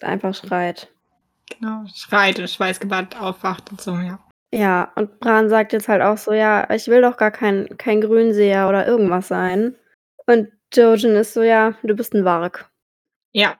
[0.00, 0.88] einfach schreit.
[1.50, 4.18] genau, schreit und schweißgebadet aufwacht und so, ja.
[4.52, 8.00] Ja, und Bran sagt jetzt halt auch so: „Ja, ich will doch gar kein kein
[8.00, 9.74] Grünseher oder irgendwas sein.“
[10.26, 12.70] Und Jojen ist so: „Ja, du bist 'n Warg.“
[13.32, 13.56] Ja.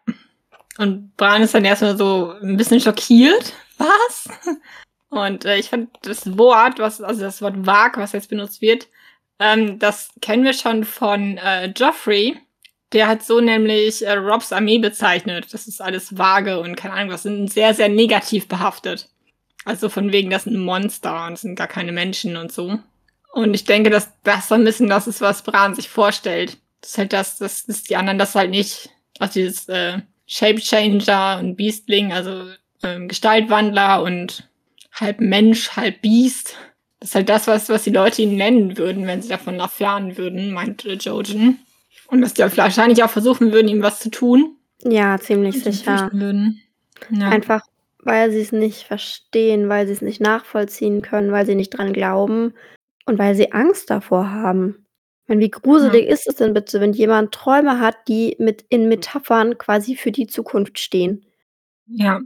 [0.78, 3.52] Und Bran ist dann erst mal so 'n bisschen schockiert.
[3.78, 4.28] „Was?“
[5.10, 8.88] Und, äh, ich fand das Wort, was also das Wort Warg, was jetzt benutzt wird,
[9.38, 12.38] ähm, das kennen wir schon von, äh, Joffrey.
[12.92, 15.52] Der hat so nämlich, äh, Robs Armee bezeichnet.
[15.52, 19.08] Das ist alles vage und keine Ahnung was, sind sehr, sehr negativ behaftet.
[19.66, 22.78] Also von wegen, das sind Monster und das sind gar keine Menschen und so.
[23.32, 26.58] Und ich denke, dass das so 'n bisschen das ist, was Bran sich vorstellt.
[26.82, 31.38] Das ist halt das das dass die anderen das halt nicht also dieses, äh, Shapechanger
[31.40, 32.44] und Beastling, also,
[32.82, 34.48] ähm, Gestaltwandler und
[34.92, 36.56] halb Mensch, halb Biest.
[37.00, 40.16] Das ist halt das, was was die Leute ihn nennen würden, wenn sie davon erfahren
[40.16, 41.58] würden, meinte Jojen.
[42.08, 44.56] Und dass die wahrscheinlich auch versuchen würden, ihm was zu tun.
[44.82, 46.10] Ja, ziemlich sicher.
[47.10, 47.28] Ja.
[47.28, 47.62] Einfach,
[47.98, 52.54] weil sie's nicht verstehen, weil sie's nicht nachvollziehen können, weil sie nicht dran glauben
[53.06, 54.83] und weil sie Angst davor haben.
[55.28, 56.12] Meine, wie gruselig Ja.
[56.12, 60.26] ist es denn bitte, wenn jemand Träume hat, die mit in Metaphern quasi für die
[60.26, 61.24] Zukunft stehen?
[61.86, 62.20] Ja.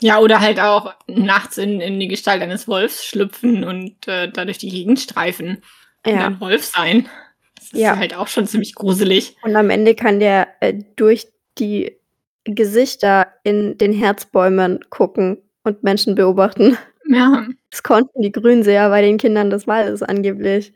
[0.00, 4.44] Ja, oder halt auch nachts in in die Gestalt eines Wolfs schlüpfen und, äh, da
[4.46, 5.62] durch die Gegend streifen
[6.06, 6.26] und Ja.
[6.28, 7.08] ein Wolf sein.
[7.56, 7.96] Das ist Ja.
[7.96, 9.36] halt auch schon ziemlich gruselig.
[9.42, 11.96] Und am Ende kann der, äh, durch die
[12.44, 16.78] Gesichter in den Herzbäumen gucken und Menschen beobachten.
[17.08, 17.46] Ja.
[17.70, 20.72] Das konnten die Grünseher bei den Kindern des Waldes angeblich.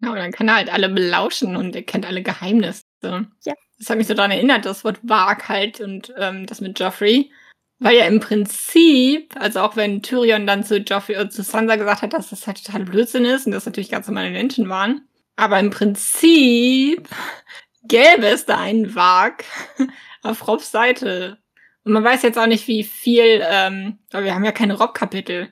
[0.02, 2.82] Und dann kann er halt alle belauschen und er kennt alle Geheimnisse.
[3.02, 3.54] Ja.
[3.78, 7.30] Das hat mich so dran erinnert, das Wort Warg halt und, ähm, das mit Joffrey.
[7.78, 12.02] Weil ja im Prinzip also auch wenn Tyrion dann zu Joffrey äh, zu Sansa gesagt
[12.02, 15.02] hat, dass das halt total Blödsinn ist und das natürlich ganz normale Menschen waren.
[15.36, 17.08] Aber im Prinzip
[17.84, 19.44] gäbe es da einen Warg
[20.22, 21.38] auf Robs Seite.
[21.84, 25.48] Und man weiß jetzt auch nicht, wie viel, ähm weil wir haben ja keine Robb-Kapitel.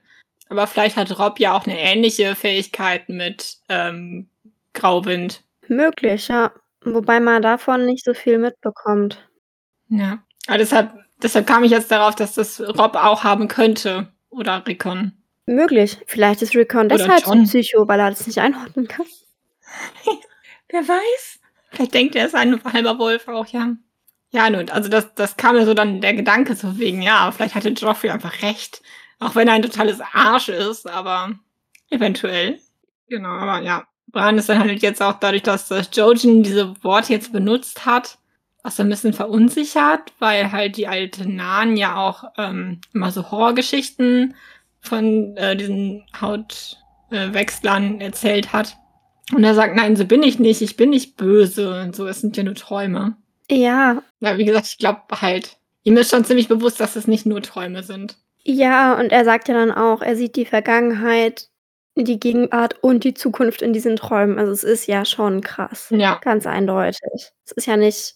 [0.50, 4.28] Aber vielleicht hat Robb ja auch 'ne ähnliche Fähigkeit mit, ähm,
[4.78, 5.44] Grauwind.
[5.68, 6.52] Möglich, ja.
[6.82, 9.28] Wobei man davon nicht so viel mitbekommt.
[9.88, 10.18] Ja.
[10.46, 15.12] Aber deshalb deshalb kam ich jetzt darauf, dass das Robb auch haben könnte oder Rickon.
[15.46, 15.98] Möglich.
[16.06, 17.32] Vielleicht ist Rickon Oder deshalb so.
[17.44, 19.06] Psycho, weil er das nicht einordnen kann.
[20.68, 21.40] Wer weiß?
[21.70, 23.74] Vielleicht denkt er, er ist ein halber Wolf auch, ja.
[24.30, 27.54] Ja, nun, also das das kam mir so dann der Gedanke so wegen, ja, vielleicht
[27.54, 28.82] hatte Joffrey einfach recht,
[29.20, 31.32] auch wenn er ein totales Arsch ist, aber
[31.88, 32.60] eventuell.
[33.08, 33.87] Genau, aber ja.
[34.12, 38.18] Bran ist dann halt jetzt auch dadurch, dass, äh, Jojen diese Worte jetzt benutzt hat,
[38.62, 43.30] auch so 'n bisschen verunsichert, weil halt die alte Nan ja auch, ähm, immer so
[43.30, 44.34] Horrorgeschichten
[44.80, 46.78] von, äh, diesen Haut
[47.10, 47.30] äh,
[48.00, 48.76] erzählt hat.
[49.34, 50.62] Und er sagt: „Nein, so bin ich nicht.
[50.62, 52.06] Ich bin nicht böse und so.
[52.06, 53.16] Es sind ja nur Träume.“
[53.50, 54.02] Ja.
[54.20, 57.40] Ja, wie gesagt, ich glaube halt ihm ist schon ziemlich bewusst, dass es nicht nur
[57.42, 58.16] Träume sind.
[58.44, 61.48] Ja, und er sagt ja dann auch, er sieht die Vergangenheit,
[62.04, 64.38] die Gegenwart und die Zukunft in diesen Träumen.
[64.38, 65.88] Also, es ist ja schon krass.
[65.90, 66.18] Ja.
[66.22, 67.30] Ganz eindeutig.
[67.44, 68.14] Es ist ja nicht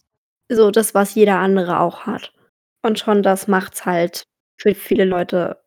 [0.48, 2.32] so das, was jeder andere auch hat.
[2.82, 4.24] Und schon das macht's halt
[4.56, 5.58] für viele Leute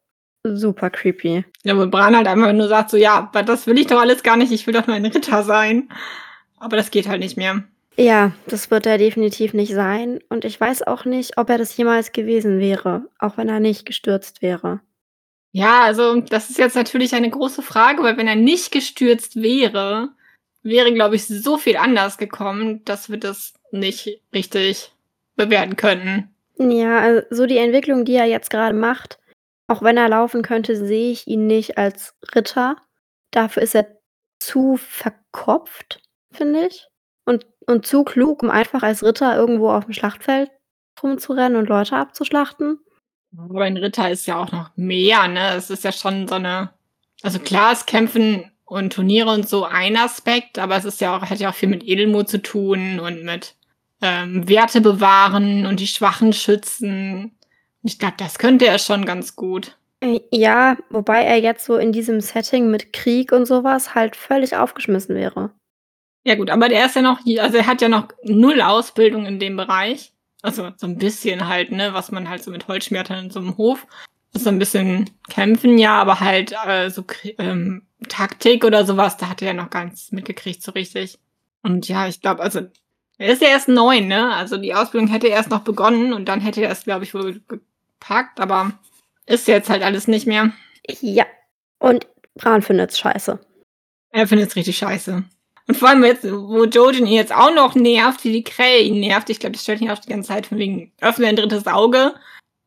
[0.43, 1.43] super creepy.
[1.63, 4.23] Ja, wo Bran halt einfach nur sagt so: „Ja, aber das will ich doch alles
[4.23, 4.51] gar nicht.
[4.51, 5.89] Ich will doch nur ein Ritter sein.“
[6.59, 7.63] Aber das geht halt nicht mehr.
[7.97, 10.19] Ja, das wird er definitiv nicht sein.
[10.29, 13.85] Und ich weiß auch nicht, ob er das jemals gewesen wäre, auch wenn er nicht
[13.85, 14.81] gestürzt wäre.
[15.55, 20.09] Ja, also, das ist jetzt natürlich eine große Frage, weil wenn er nicht gestürzt wäre,
[20.63, 24.91] wäre, glaube ich, so viel anders gekommen, dass wir das nicht richtig
[25.37, 26.35] bewerten könnten.
[26.57, 29.17] Ja, al so die Entwicklung, die er jetzt grade macht,
[29.67, 32.75] auch wenn er laufen könnte, sehe ich ihn nicht als Ritter.
[33.31, 33.87] Dafür ist er
[34.39, 36.01] zu verkopft,
[36.33, 36.89] finde ich.
[37.23, 40.51] Und und zu klug, um einfach als Ritter irgendwo aufm Schlachtfeld
[41.01, 42.79] rumzurennen und Leute abzuschlachten.
[43.37, 45.53] Aber ein Ritter ist ja auch noch mehr, ne?
[45.55, 46.69] Es ist ja schon so 'ne
[47.23, 51.21] also klar ist Kämpfen und Turniere und so ein Aspekt, aber es ist ja auch
[51.23, 53.55] hat ja auch viel mit Edelmut zu tun und mit,
[54.01, 57.37] ähm, Werte bewahren und die Schwachen schützen.
[57.83, 59.77] Ich glaube, das könnte er schon ganz gut.
[60.01, 64.15] Äh, ja, wobei er jetzt so in diesem Setting mit Krieg und so was halt
[64.15, 65.51] völlig aufgeschmissen wäre.
[66.25, 69.39] Ja gut, aber der ist ja noch also er hat ja noch 0 Ausbildung in
[69.39, 70.11] dem Bereich.
[70.45, 73.57] Also, so 'n bisschen halt, ne, was man halt so mit Holzschwertern in so 'nem
[73.57, 73.87] Hof
[74.33, 77.03] so 'n bisschen kämpfen, ja, aber halt, äh, so
[77.39, 81.17] ähm, Taktik oder so was, da hat er ja noch gar nichts mitgekriegt so richtig.
[81.63, 82.61] Und ja, ich glaube also
[83.17, 84.33] er ist ja erst 9, ne?
[84.35, 87.41] Also die Ausbildung hätte erst noch begonnen und dann hätte er es, glaube ich, wohl
[87.47, 88.73] gepackt, aber
[89.25, 90.51] ist jetzt halt alles nicht mehr.
[91.01, 91.25] Ja.
[91.79, 93.39] Und Bran findet's scheiße.
[94.11, 95.23] Er findet's richtig scheiße.
[95.67, 98.99] Und vor allem jetzt, wo Jojen ihn jetzt auch noch nervt, wie die Krähe ihn
[98.99, 99.29] nervt.
[99.29, 102.13] Ich glaube, das stellt ihn auch die ganze Zeit von wegen, öffne ein drittes Auge.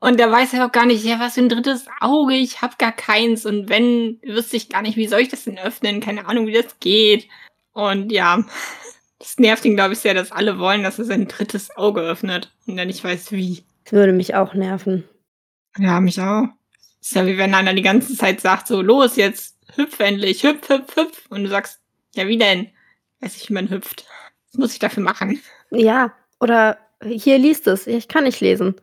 [0.00, 2.78] Und der weiß ja auch gar nicht, ja, was für ein drittes Auge, ich hab
[2.78, 3.46] gar keins.
[3.46, 6.00] Und wenn, wüsste ich gar nicht, wie soll ich das denn öffnen?
[6.00, 7.28] Keine Ahnung, wie das geht.
[7.72, 8.44] Und ja,
[9.18, 12.52] das nervt ihn, glaube ich, sehr, dass alle wollen, dass er sein drittes Auge öffnet.
[12.66, 13.64] Und er nicht weiß, wie.
[13.84, 15.04] Das würde mich auch nerven.
[15.78, 16.46] Ja, mich auch.
[17.00, 20.68] Ist ja wie wenn einer die ganze Zeit sagt, so, los, jetzt hüpf endlich, hüpf,
[20.68, 21.26] hüpf, hüpf.
[21.30, 21.80] Und du sagst,
[22.14, 22.70] ja, wie denn?
[23.20, 24.06] Weiß ich, wie man hüpft.
[24.46, 25.40] Was muss ich dafür machen?
[25.70, 27.86] Ja, oder hier liest es.
[27.86, 28.74] Ich kann nicht lesen.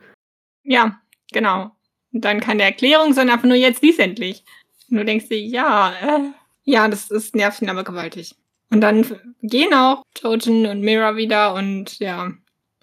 [0.64, 1.00] Ja,
[1.32, 1.72] genau.
[2.12, 4.44] Und dann keine Erklärung, sondern einfach nur jetzt lies endlich.
[4.90, 6.32] Und du denkst dir, ja, äh,
[6.64, 8.36] ja, das ist nervt ihn aber gewaltig.
[8.70, 9.06] Und dann
[9.42, 12.32] gehen auch Jojen und Mira wieder und ja,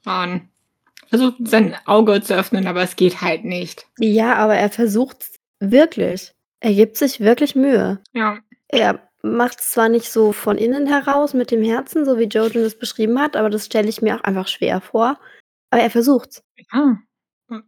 [0.02, 0.48] Bran
[1.08, 3.86] versucht sein Auge zu öffnen, aber es geht halt nicht.
[3.98, 5.26] Ja, aber er versucht
[5.60, 6.32] wirklich.
[6.60, 8.00] Er gibt sich wirklich Mühe.
[8.14, 8.38] Ja.
[8.68, 12.62] Er macht es zwar nicht so von innen heraus mit dem Herzen, so wie Jojen
[12.62, 15.18] es beschrieben hat, aber das stelle ich mir auch einfach schwer vor.
[15.70, 16.42] Aber er versucht's.
[16.72, 16.98] Ja.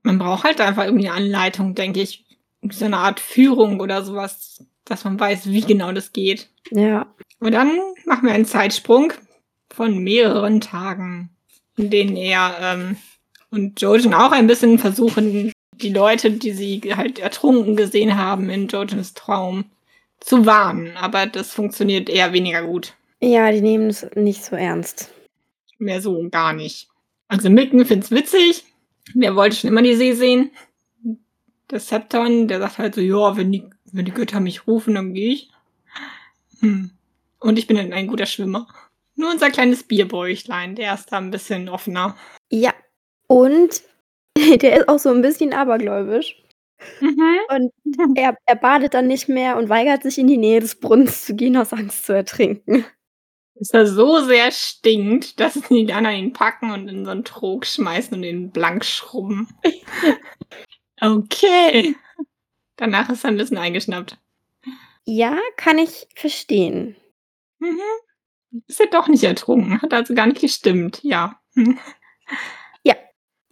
[0.03, 2.25] Man braucht halt einfach irgendwie eine Anleitung, denke ich.
[2.71, 6.49] So eine Art Führung oder sowas, dass man weiß, wie genau das geht.
[6.71, 7.15] Ja.
[7.41, 9.13] Und dann machen wir einen Zeitsprung
[9.71, 11.31] von mehreren Tagen,
[11.77, 12.97] in denen er ähm,
[13.51, 18.69] und Jojen auch ein bisschen versuchen, die Leute, die sie halt ertrunken gesehen haben in
[18.69, 19.65] Jojens Traum,
[20.25, 20.97] zu warnen.
[20.97, 22.95] Aber das funktioniert eher weniger gut.
[23.21, 25.13] Ja, die nehmen es nicht so ernst.
[25.79, 26.89] Mehr so gar nicht.
[27.29, 28.65] Also Micken find's witzig.
[29.15, 30.51] Der wollte schon immer die See sehen.
[31.71, 35.15] Der Septon, der sagt halt so, ja, wenn die, wenn die Götter mich rufen, dann
[35.15, 35.51] gehe ich.
[36.61, 36.91] Hm.
[37.41, 38.67] Und ich bin ein guter Schwimmer.
[39.17, 42.17] Nur unser kleines Bierbäuchlein, der ist da ein bisschen offener.
[42.51, 42.73] Ja.
[43.27, 43.83] Und
[44.37, 46.43] der ist auch so ein bisschen abergläubisch.
[47.01, 47.39] Mhm.
[47.49, 47.73] Und
[48.17, 51.35] er, er badet dann nicht mehr und weigert sich in die Nähe des Brunnens zu
[51.35, 52.85] gehen, aus Angst zu ertrinken.
[53.55, 57.67] Dass er so sehr stinkt, dass die anderen ihn packen und in so einen Trog
[57.67, 59.49] schmeißen und ihn blank schrubben.
[61.01, 61.95] okay.
[62.77, 64.19] Danach ist er ein bisschen eingeschnappt.
[65.05, 66.97] Ja, kann ich verstehen.
[67.61, 67.81] Mhm.
[68.67, 69.81] Ist er doch nicht ertrunken.
[69.81, 71.01] Hat also gar nicht gestimmt.
[71.03, 71.41] Ja.
[71.57, 71.79] Hm.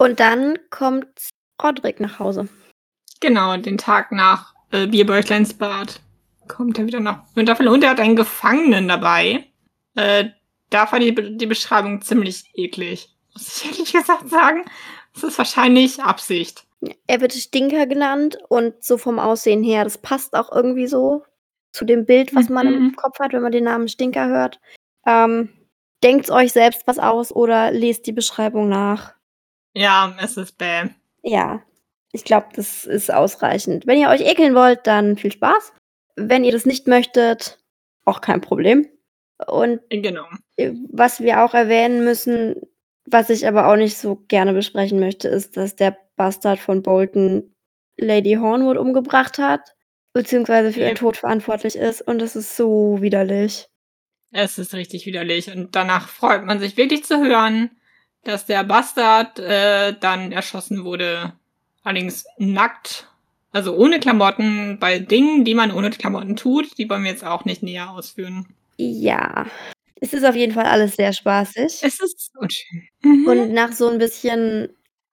[0.03, 1.31] Und dann kommt
[1.63, 2.49] Roderick nach Hause.
[3.23, 6.01] Genau, den Tag nach äh, Bierbäuchleins Bad
[6.49, 9.45] kommt er wieder nach Winterfell und er hat einen Gefangenen dabei.
[9.95, 10.31] Äh,
[10.71, 13.09] da fand ich die Beschreibung ziemlich eklig.
[13.33, 14.65] Muss ich ehrlich gesagt sagen.
[15.15, 16.65] Das ist wahrscheinlich Absicht.
[17.07, 21.23] Er wird Stinker genannt und so vom Aussehen her, das passt auch irgendwie so
[21.71, 22.97] zu dem Bild, was man im Mhm.
[22.97, 24.61] Kopf hat, wenn man den Namen Stinker hört.
[25.07, 25.49] Ähm,
[26.03, 29.15] denkt euch selbst was aus oder lest die Beschreibung nach.
[29.75, 30.89] Ja, es ist bäh.
[31.23, 31.63] Ja,
[32.13, 33.87] ich glaube, das ist ausreichend.
[33.87, 35.73] Wenn ihr euch ekeln wollt, dann viel Spaß.
[36.17, 37.59] Wenn ihr das nicht möchtet,
[38.05, 38.87] auch kein Problem.
[39.47, 40.25] Und Genau.
[40.57, 42.55] äh, was wir auch erwähnen müssen,
[43.07, 47.55] was ich aber auch nicht so gerne besprechen möchte, ist, dass der Bastard von Bolton
[47.97, 49.75] Lady Hornwood umgebracht hat,
[50.13, 50.99] beziehungsweise für ihren Yep.
[50.99, 52.03] Tod verantwortlich ist.
[52.03, 53.69] Und das ist so widerlich.
[54.31, 55.51] Es ist richtig widerlich.
[55.55, 57.71] Und danach freut man sich wirklich zu hören,
[58.25, 61.33] dass der Bastard äh, dann erschossen wurde.
[61.83, 63.09] Allerdings nackt.
[63.51, 67.45] Also ohne Klamotten, bei Dingen, die man ohne Klamotten tut, die wollen wir jetzt auch
[67.45, 68.47] nicht näher ausführen.
[68.79, 69.47] Ja,
[70.01, 71.81] es ist auf jeden Fall alles sehr spaßig.
[71.83, 72.89] Es ist unschön.
[73.03, 73.27] Mhm.
[73.29, 74.69] Und nach so ein bisschen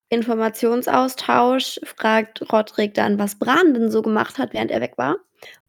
[0.09, 5.17] Informationsaustausch fragt Roderick dann, was Bran denn so gemacht hat, während er weg war.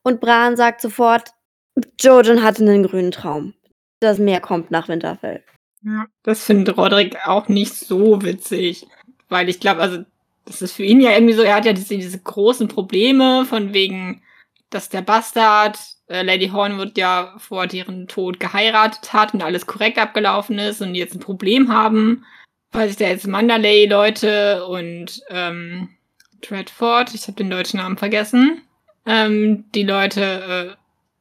[0.02, 1.30] Und Bran sagt sofort,
[2.00, 3.52] Jojen hatte einen grünen Traum.
[4.00, 5.44] Das Meer kommt nach Winterfell.
[5.82, 8.86] Ja, das findet Roderick auch nicht so witzig.
[9.28, 10.04] Weil ich glaube, also,
[10.44, 13.72] das ist für ihn ja irgendwie so, er hat ja diese, diese großen Probleme von
[13.74, 14.22] wegen,
[14.70, 19.98] dass der Bastard äh, Lady Hornwood ja vor deren Tod geheiratet hat und alles korrekt
[19.98, 22.24] abgelaufen ist und jetzt ein Problem haben,
[22.72, 25.90] weil sich da jetzt Mandalay-Leute und ähm,
[26.40, 28.62] Dreadford, ich habe den deutschen Namen vergessen,
[29.06, 30.76] ähm, die Leute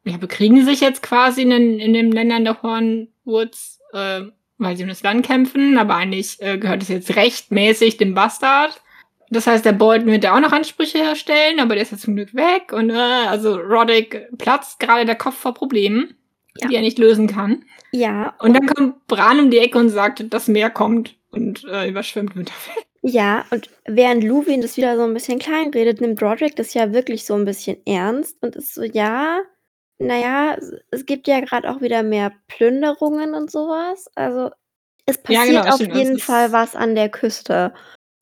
[0.06, 4.22] äh, ja, bekriegen sich jetzt quasi in, den, in den Ländern der Hornwoods, äh,
[4.58, 8.82] weil sie um das Land kämpfen, aber eigentlich äh, gehört es jetzt rechtmäßig dem Bastard.
[9.32, 12.16] Das heißt, der Bolton wird ja auch noch Ansprüche herstellen, aber der ist ja zum
[12.16, 12.74] Glück weg.
[12.74, 16.16] Und äh, also Roddick platzt gerade der Kopf vor Problemen,
[16.58, 16.68] Ja.
[16.68, 17.64] die er nicht lösen kann.
[17.92, 21.88] Ja, Und dann kommt Bran um die Ecke und sagt, das Meer kommt und äh,
[21.90, 22.74] überschwemmt Winterfell.
[23.04, 26.92] ja, und während Luwin das wieder so ein bisschen klein redet, nimmt Roderick das ja
[26.94, 29.40] wirklich so ein bisschen ernst und ist so, ja,
[30.00, 30.56] naja,
[30.92, 34.10] es- gibt ja gerade auch wieder mehr Plünderungen und sowas.
[34.16, 34.50] Also
[35.06, 37.74] es Ja, passiert genau, auf jeden Fall was an der Küste.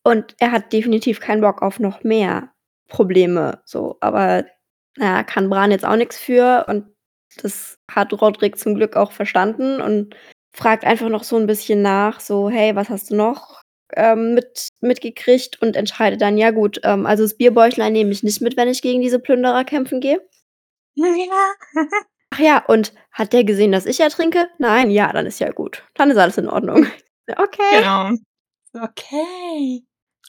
[0.08, 2.54] Und er hat definitiv keinen Bock auf noch mehr
[2.88, 3.62] Probleme.
[3.66, 4.46] So, aber
[4.98, 6.66] naja, kann Bran jetzt auch nichts für.
[6.70, 6.86] Und
[7.44, 10.16] Das hat Rodrik zum Glück auch verstanden und
[10.54, 13.62] fragt einfach noch so 'n bisschen nach, so: „Hey, was hast du noch,
[13.96, 18.42] ähm, mit mitgekriegt?“ Und entscheidet dann: „Ja gut, ähm, also das Bierbäuchlein nehme ich nicht
[18.42, 20.22] mit, wenn ich gegen diese Plünderer kämpfen gehe.“
[20.96, 21.06] Ja.
[22.34, 24.50] Ach ja, und hat der gesehen, dass ich ertrinke?
[24.60, 24.92] Nein?
[24.92, 25.84] Ja, dann ist ja gut.
[25.96, 26.88] Dann ist alles in Ordnung.
[27.38, 27.82] Okay.
[27.82, 28.12] Genau.
[28.76, 29.84] Okay.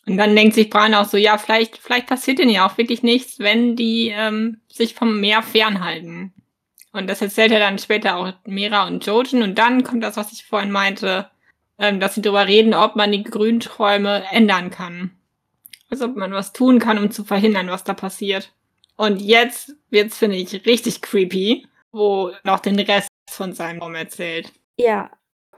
[0.06, 3.02] Und dann denkt sich Bran auch so: „Ja, vielleicht vielleicht passiert denen ja auch wirklich
[3.02, 6.32] nichts, wenn die, ähm, sich vom Meer fernhalten.“
[6.92, 10.32] Und das erzählt er dann später auch Mera und Jojen und dann kommt das, was
[10.32, 11.30] ich vorhin meinte,
[11.78, 15.12] ähm, dass sie drüber reden, ob man die Grünträume ändern kann.
[15.90, 18.52] Also, ob man was tun kann, um zu verhindern, was da passiert.
[18.96, 24.52] Und jetzt wird's, finde ich, richtig creepy, wo noch den Rest von seinem Traum erzählt.
[24.76, 25.10] Ja,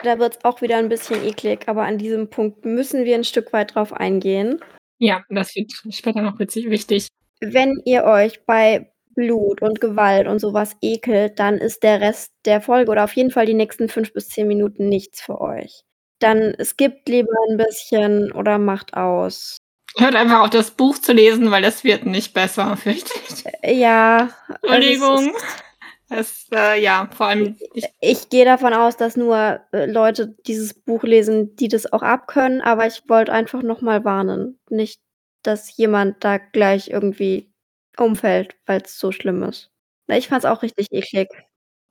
[0.04, 3.52] da wird's auch wieder 'n bisschen eklig, aber an diesem Punkt müssen wir 'n Stück
[3.52, 4.60] weit drauf eingehen.
[4.98, 7.08] Ja, das wird später noch wichtig.
[7.40, 12.32] Wenn ihr euch bei Blut und Gewalt und so was ekelt, dann ist der Rest
[12.44, 15.82] der Folge oder auf jeden Fall die nächsten 5 bis 10 Minuten nichts für euch.
[16.20, 19.56] Dann skippt lieber 'n bisschen oder macht aus.
[19.98, 23.44] Hört einfach auf, das Buch zu lesen, weil das wird nicht besser, fürchte ich.
[23.62, 24.30] Äh, ja,
[24.66, 25.34] also es Entschuldigung.
[25.34, 25.64] ist
[26.12, 30.74] Es, äh, ja, vor allem ich Ich gehe davon aus, dass nur, äh, Leute dieses
[30.74, 34.58] Buch lesen, die das auch abkönnen, aber ich wollte einfach noch mal warnen.
[34.68, 35.00] Nicht,
[35.44, 37.48] dass jemand da gleich irgendwie
[37.96, 39.70] umfällt, weil's so schlimm ist.
[40.08, 41.28] Ich fand's auch richtig eklig.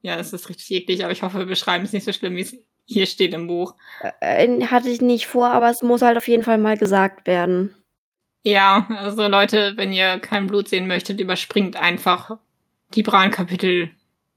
[0.01, 3.05] Ja, es ist richtig eklig, aber ich hoffe, wir beschreiben's nicht so schlimm, wie's hier
[3.05, 3.75] steht im Buch.
[4.19, 7.25] Äh, äh, hatte ich nicht vor, aber es muss halt auf jeden Fall mal gesagt
[7.25, 7.73] werden.
[8.43, 12.37] Ja, also Leute, wenn ihr kein Blut sehen möchtet, überspringt einfach
[12.95, 13.91] die Bran-Kapitel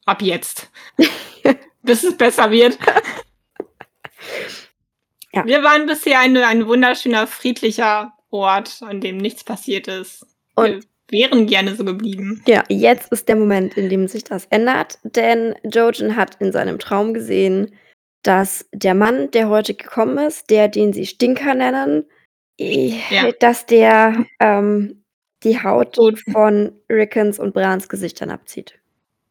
[0.07, 0.71] ab jetzt.
[1.83, 2.79] Bis es besser wird.
[5.33, 5.45] Ja.
[5.47, 10.27] Wir waren bisher ein ein wunderschöner, friedlicher Ort, an dem nichts passiert ist.
[10.55, 12.43] Und Wir wären gerne so geblieben.
[12.47, 16.79] Ja, jetzt ist der Moment, in dem sich das ändert, denn Jojen hat in seinem
[16.79, 17.75] Traum gesehen,
[18.23, 22.05] dass der Mann, der heute gekommen ist, der, den sie Stinker nennen,
[22.59, 23.33] Ja.
[23.41, 25.05] dass der, ähm,
[25.43, 26.21] die Haut Tot.
[26.31, 28.79] von Rickons und Brans Gesichtern abzieht.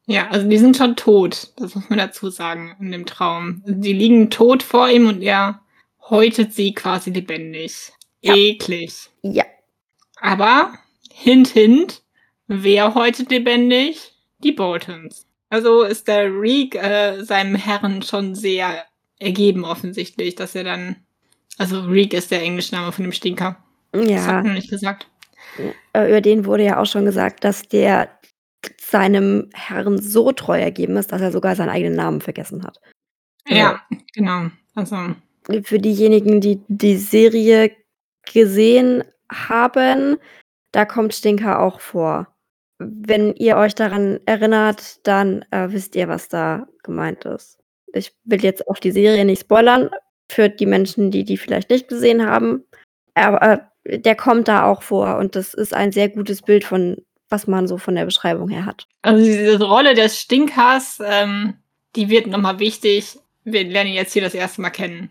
[0.07, 1.51] Ja, also die sind schon tot.
[1.57, 3.61] Das muss man dazu sagen in dem Traum.
[3.65, 5.61] Die liegen tot vor ihm und er
[6.09, 7.91] häutet sie quasi lebendig.
[8.21, 8.35] Ja.
[8.35, 9.09] Eklig.
[9.21, 9.45] Ja.
[10.19, 10.73] Aber
[11.13, 12.01] Hint, Hint,
[12.47, 14.13] wer häutet lebendig?
[14.43, 15.25] Die Boltons.
[15.49, 18.85] Also ist der Reek äh, seinem Herren schon sehr
[19.19, 20.95] ergeben offensichtlich, dass er dann
[21.57, 23.57] also Reek ist der englische Name von dem Stinker.
[23.91, 24.25] Das Ja.
[24.25, 25.07] hat man nicht gesagt.
[25.93, 28.09] Äh, über den wurde ja auch schon gesagt, dass der
[28.91, 32.79] seinem Herrn so treu ergeben ist, dass er sogar seinen eigenen Namen vergessen hat.
[33.45, 33.81] Also Ja,
[34.13, 34.49] genau.
[34.75, 34.97] Also
[35.63, 37.71] Für diejenigen, die die Serie
[38.31, 40.17] gesehen haben,
[40.71, 42.27] da kommt Stinker auch vor.
[42.79, 47.59] Wenn ihr euch daran erinnert, dann, äh, wisst ihr, was da gemeint ist.
[47.93, 49.89] Ich will jetzt auch die Serie nicht spoilern
[50.31, 52.63] für die Menschen, die die vielleicht nicht gesehen haben,
[53.15, 53.41] aber,
[53.85, 56.97] äh, der kommt da auch vor und das ist ein sehr gutes Bild von
[57.31, 58.87] was man so von der Beschreibung her hat.
[59.01, 61.55] Also diese Rolle des Stinkers, ähm,
[61.95, 63.17] die wird noch mal wichtig.
[63.43, 65.09] Wir lernen ihn jetzt hier das erste Mal kennen.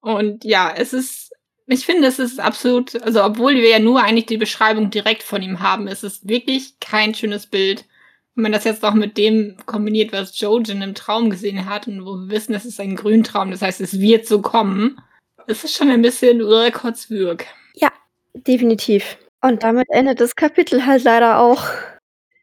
[0.00, 1.32] Und ja, es ist
[1.66, 5.42] ich finde, es ist absolut also obwohl wir ja nur eigentlich die Beschreibung direkt von
[5.42, 7.86] ihm haben, ist es wirklich kein schönes Bild.
[8.34, 12.04] Wenn man das jetzt noch mit dem kombiniert, was Jojen im Traum gesehen hat und
[12.04, 15.00] wo wir wissen, das ist ein Grüntraum, das heißt, es wird so kommen.
[15.46, 17.46] Es ist schon ein bisschen äh, kotzwürg.
[17.74, 17.90] Ja,
[18.34, 19.18] definitiv.
[19.42, 21.64] Und damit endet das Kapitel halt leider auch.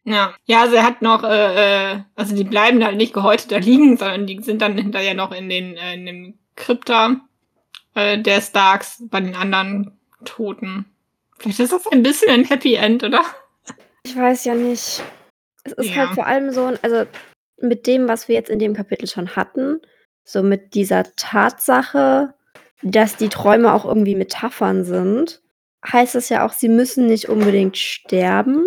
[0.04, 0.34] Ja.
[0.46, 3.98] Ja, also er hat noch, äh, äh also die bleiben halt nicht gehäutet da liegen,
[3.98, 7.16] sondern die sind dann hinterher noch in den äh, in dem Krypta
[7.96, 10.86] äh, der Starks bei den anderen Toten.
[11.38, 13.22] Vielleicht ist das ein bisschen ein Happy End, oder?
[14.04, 15.02] Ich weiß ja nicht.
[15.64, 15.96] Es ist Ja.
[15.96, 17.06] halt vor allem so also,
[17.62, 19.82] mit dem, was wir jetzt in dem Kapitel schon hatten,
[20.24, 22.34] so mit dieser Tatsache,
[22.82, 25.42] dass die Träume auch irgendwie Metaphern sind,
[25.86, 28.66] heißt es ja auch, sie müssen nicht unbedingt sterben.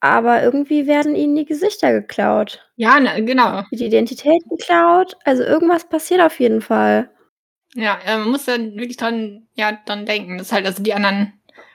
[0.00, 2.68] Aber irgendwie werden ihnen die Gesichter geklaut.
[2.76, 3.62] Ja, ne, genau.
[3.70, 5.16] Die Identität geklaut.
[5.24, 7.08] Also, irgendwas passiert auf jeden Fall.
[7.74, 11.32] Ja, man muss dann wirklich dran ja, dran denken, dass halt also die anderen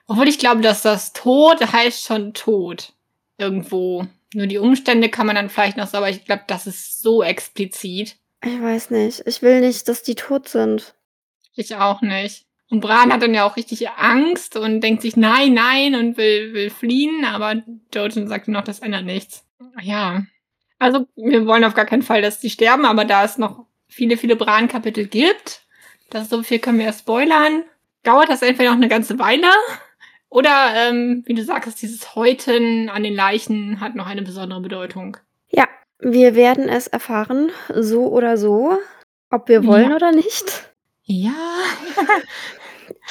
[0.08, 2.94] obwohl ich glaube, dass das Tod heißt schon Tod
[3.38, 4.08] irgendwo.
[4.34, 7.24] Nur die Umstände kann man dann vielleicht noch so aber ich glaube, das ist so
[7.24, 8.18] explizit.
[8.44, 9.24] Ich weiß nicht.
[9.26, 10.96] Ich will nicht, dass die tot sind.
[11.56, 12.46] Ich auch nicht.
[12.70, 16.54] Und Bran hat dann ja auch richtig Angst und denkt sich: „Nein, nein“ und will
[16.54, 17.62] will fliehen, aber
[17.94, 19.46] Jojen sagt noch, das ändert nichts.
[19.82, 20.24] Ja.
[20.80, 24.18] Also, wir wollen auf gar keinen Fall, dass die sterben, aber da es noch viele,
[24.18, 25.62] viele Bran-Kapitel gibt,
[26.12, 27.64] das so viel können wir ja spoilern,
[28.04, 29.48] dauert das entweder noch 'ne ganze Weile
[30.30, 35.18] oder, ähm, wie du sagtest, dieses Häuten an den Leichen hat noch eine besondere Bedeutung.
[35.50, 35.68] Ja,
[36.00, 38.78] Wir werden es erfahren, so oder so,
[39.32, 39.96] ob wir wollen Ja.
[39.96, 40.70] oder nicht.
[41.06, 41.32] Ja.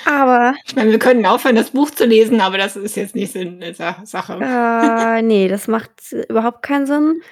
[0.04, 3.32] Aber Ich meine, wir können aufhören, das Buch zu lesen, aber das ist jetzt nicht
[3.32, 4.34] Sinn der Sa Sache.
[4.40, 5.90] äh, ne, das macht
[6.28, 7.22] überhaupt keinen Sinn.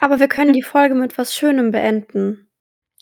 [0.00, 2.48] Aber wir können die Folge mit was Schönem beenden.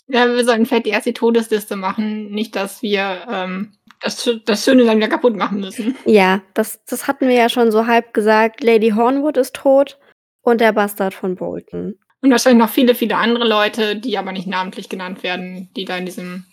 [0.09, 4.85] Ja, wir sollten vielleicht erst die Todesliste machen, nicht, dass wir, ähm, das das Schöne
[4.85, 5.97] dann wieder kaputt machen müssen.
[6.05, 8.63] Ja, das das hatten wir ja schon so halb gesagt.
[8.63, 9.99] Lady Hornwood ist tot
[10.43, 11.95] und der Bastard von Bolton.
[12.21, 15.97] Und wahrscheinlich noch viele, viele andere Leute, die aber nicht namentlich genannt werden, die da
[15.97, 16.45] in diesem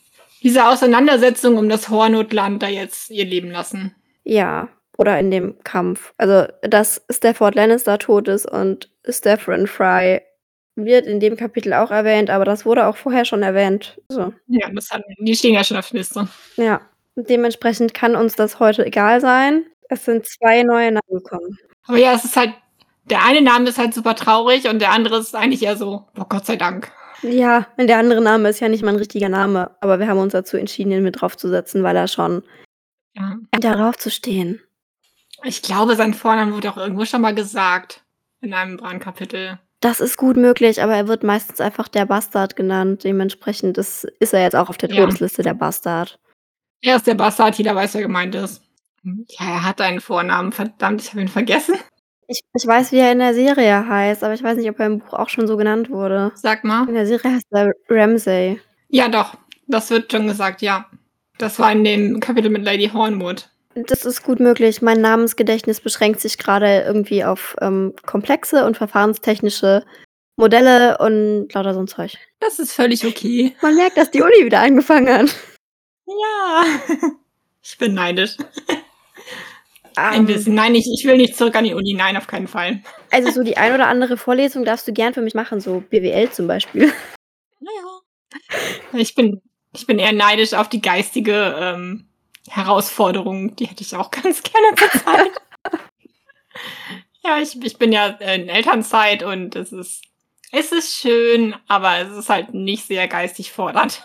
[0.43, 3.95] dieser Auseinandersetzung um das Hornwood-Land da jetzt ihr Leben lassen.
[4.23, 6.13] Ja, oder in dem Kampf.
[6.17, 10.21] Also, dass Stafford Lannister tot ist und Stephen Fry
[10.75, 13.97] wird in dem Kapitel auch erwähnt, aber das wurde auch vorher schon erwähnt.
[14.09, 16.27] So, Ja, das hatten die stehen ja schon auf der Liste.
[16.57, 16.81] ja.
[17.15, 19.65] Dementsprechend kann uns das heute egal sein.
[19.89, 21.57] Es sind 2 neue Namen gekommen.
[21.85, 22.53] Aber ja, es ist halt
[23.09, 26.25] der eine Name ist halt super traurig und der andere ist eigentlich eher so: „Oh,
[26.29, 26.89] Gott sei Dank.“
[27.21, 30.33] Ja, und der andere Name ist ja nicht mein richtiger Name, aber wir haben uns
[30.33, 32.43] dazu entschieden, ihn mit draufzusetzen, weil er schon
[33.15, 33.37] Ja.
[33.51, 34.61] da draufzustehen.
[35.43, 38.03] Ich glaube, sein Vorname wurde auch irgendwo schon mal gesagt
[38.41, 39.59] in einem Bran-Kapitel.
[39.81, 43.05] Das ist gut möglich, aber er wird meistens einfach der Bastard genannt.
[43.05, 45.01] Dementsprechend ist ist er jetzt auch auf der Ja.
[45.05, 46.19] Todesliste der Bastard.
[46.81, 48.61] Er ist der Bastard, jeder weiß, wer gemeint ist.
[49.03, 50.51] Ja, er hat einen Vornamen.
[50.51, 51.75] Verdammt, ich habe ihn vergessen.
[52.31, 54.85] Ich ich weiß, wie er in der Serie heißt, aber ich weiß nicht, ob er
[54.85, 56.31] im Buch auch schon so genannt wurde.
[56.35, 56.87] Sag mal.
[56.87, 58.61] In der Serie heißt er Ramsay.
[58.89, 59.35] Ja, doch.
[59.65, 60.85] Das wird schon gesagt, ja.
[61.39, 63.49] Das war in dem Kapitel mit Lady Hornwood.
[63.73, 64.83] Das ist gut möglich.
[64.83, 69.83] Mein Namensgedächtnis beschränkt sich gerade irgendwie auf, ähm, komplexe und verfahrenstechnische
[70.35, 72.15] Modelle und lauter so 'n Zeug.
[72.39, 73.55] Das ist völlig okay.
[73.63, 75.35] Man merkt, dass die Uni wieder angefangen hat.
[76.05, 76.63] Ja.
[77.61, 78.37] Ich bin neidisch.
[80.07, 80.55] Ein Ähm, bisschen.
[80.55, 81.93] Nein, ich ich will nicht zurück an die Uni.
[81.93, 82.81] Nein, auf keinen Fall.
[83.11, 86.31] also, so die ein oder andere Vorlesung darfst du gern für mich machen, so BWL
[86.31, 86.91] zum Beispiel.
[87.59, 88.99] Ja, ja.
[88.99, 89.41] Ich bin
[89.73, 92.07] ich bin eher neidisch auf die geistige, ähm,
[92.49, 93.55] Herausforderung.
[93.55, 95.31] Die hätte ich auch ganz gerne zur Zeit.
[97.23, 100.03] Ja, ich ich bin ja in Elternzeit und es ist
[100.51, 104.01] es ist schön, aber es ist halt nicht sehr geistig fordernd.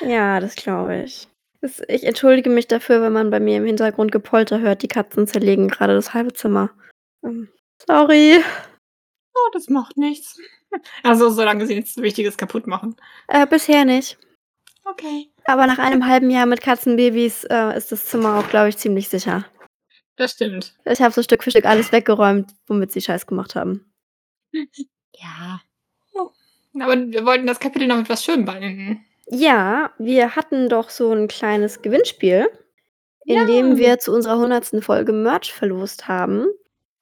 [0.00, 1.28] Ja, das glaube ich.
[1.60, 4.82] Es ich entschuldige mich dafür, wenn man bei mir im Hintergrund Gepolter hört.
[4.82, 6.70] Die Katzen zerlegen grade das halbe Zimmer.
[7.24, 7.48] Ähm,
[7.86, 8.38] sorry.
[9.34, 10.38] Oh, das macht nichts.
[11.02, 12.96] Also, solange sie nichts Wichtiges kaputt machen.
[13.26, 14.18] Äh, bisher nicht.
[14.84, 15.30] Okay.
[15.44, 19.08] Aber nach einem halben Jahr mit Katzenbabys, äh, ist das Zimmer auch, glaube ich, ziemlich
[19.08, 19.46] sicher.
[20.16, 20.74] Das stimmt.
[20.84, 23.84] Ich habe so Stück für Stück alles weggeräumt, womit sie Scheiß gemacht haben.
[25.20, 25.60] Ja.
[26.80, 29.04] Aber wir wollten das Kapitel noch mit was Schönem beenden.
[29.30, 32.48] Ja, wir hatten doch so 'n kleines Gewinnspiel,
[33.26, 33.78] in dem Ja.
[33.78, 34.82] wir zu unserer 100.
[34.82, 36.46] Folge Merch verlost haben.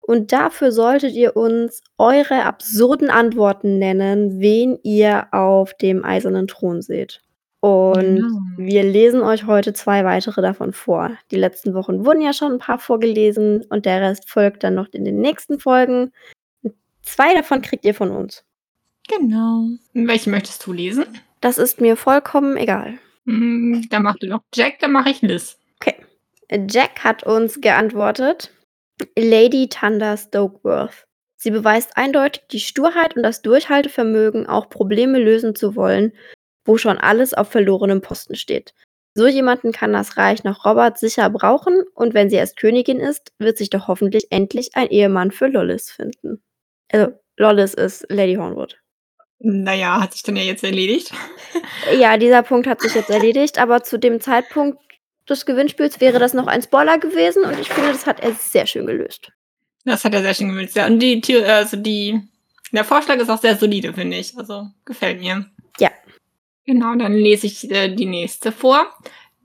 [0.01, 6.83] Und dafür solltet ihr uns eure absurden Antworten nennen, wen ihr auf dem Eisernen Thron
[6.83, 7.23] seht.
[7.61, 8.29] Und Genau.
[8.57, 11.11] wir lesen euch heute 2 weitere davon vor.
[11.33, 14.89] Die letzten Wochen wurden ja schon 'n paar vorgelesen und der Rest folgt dann noch
[14.93, 16.13] in den nächsten Folgen.
[17.03, 18.45] 2 davon kriegt ihr von uns.
[19.09, 19.69] Genau.
[19.95, 21.07] Welchen möchtest du lesen?
[21.47, 22.99] Das ist mir vollkommen egal.
[23.25, 25.57] Hm, dann mach du doch Jack, dann mache ich Liz.
[25.77, 25.95] Okay.
[26.69, 28.53] Jack hat uns geantwortet:
[29.17, 31.07] „Lady Thunder Stokeworth.
[31.37, 36.15] Sie beweist eindeutig die Sturheit und das Durchhaltevermögen, auch Probleme lösen zu wollen,
[36.65, 38.75] wo schon alles auf verlorenem Posten steht.
[39.15, 43.31] So jemanden kann das Reich nach Robert sicher brauchen und wenn sie erst Königin ist,
[43.39, 46.43] wird sich doch hoffentlich endlich ein Ehemann für Lollis finden.“
[46.91, 48.81] Also, Lollis ist Lady Hornwood.
[49.39, 51.13] Na ja, hat sich dann ja jetzt erledigt.
[51.99, 54.79] Ja, dieser Punkt hat sich jetzt erledigt, aber zu dem Zeitpunkt
[55.29, 58.67] des Gewinnspiels wäre das noch ein Spoiler gewesen und ich finde, das hat er sehr
[58.67, 59.33] schön gelöst.
[59.85, 60.87] Das hat er sehr schön gelöst, ja.
[60.87, 62.21] Und die also die
[62.73, 64.37] der Vorschlag ist auch sehr solide, finde ich.
[64.37, 65.47] Also, gefällt mir.
[65.79, 65.91] Ja.
[66.65, 68.87] Genau, dann lese ich, äh, die nächste vor.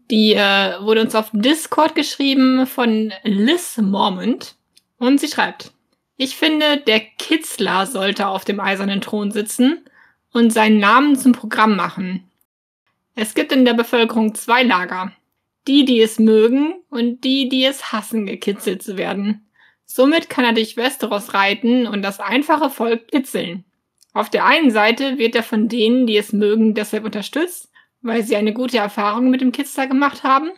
[0.10, 4.56] Die, äh, wurde uns auf Discord geschrieben von Liz Mormont
[4.98, 5.72] und sie schreibt:
[6.24, 9.80] „Ich finde, der Kitzler sollte auf dem Eisernen Thron sitzen
[10.32, 12.30] und seinen Namen zum Programm machen.
[13.16, 15.14] Es gibt in der Bevölkerung 2 Lager.
[15.68, 19.48] Die, die es mögen und die, die es hassen, gekitzelt zu werden.
[19.88, 23.64] Somit kann er durch Westeros reiten und das einfache Volk kitzeln.
[24.14, 27.72] Auf der einen Seite wird er von denen, die es mögen, deshalb unterstützt,
[28.04, 30.52] weil sie eine gute Erfahrung mit dem Kitzler gemacht haben.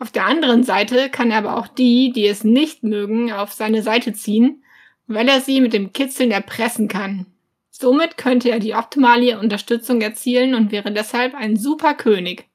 [0.00, 3.84] Auf der anderen Seite kann er aber auch die, die es nicht mögen, auf seine
[3.84, 4.63] Seite ziehen,
[5.06, 7.26] weil er sie mit dem Kitzeln erpressen kann.
[7.70, 12.46] Somit könnte er die optimale Unterstützung erzielen und wäre deshalb ein super König.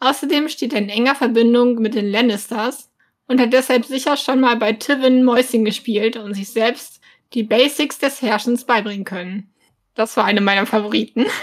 [0.00, 2.90] Außerdem steht er in enger Verbindung mit den Lannisters
[3.26, 7.00] und hat deshalb sicher schon mal bei Tywin Mäuschen gespielt und sich selbst
[7.34, 9.52] die Basics des Herrschens beibringen können.
[9.94, 11.26] Das war eine meiner Favoriten.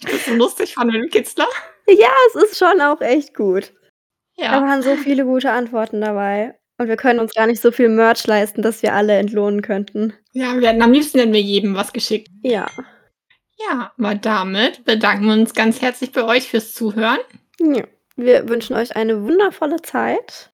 [0.00, 1.46] Ich das so lustig fand mit dem Kitzler.
[1.86, 3.72] Ja, es ist schon auch echt gut.
[4.36, 4.60] Da Ja.
[4.60, 6.58] waren so viele gute Antworten dabei.
[6.78, 10.12] Und wir können uns gar nicht so viel Merch leisten, dass wir alle entlohnen könnten.
[10.32, 12.28] Ja, wir hätten am liebsten hätten wir jedem was geschickt.
[12.42, 12.66] Ja.
[13.56, 17.20] Ja, aber damit bedanken wir uns ganz herzlich bei euch fürs Zuhören.
[17.60, 17.84] Ja.
[18.16, 20.52] Wir wünschen euch eine wundervolle Zeit.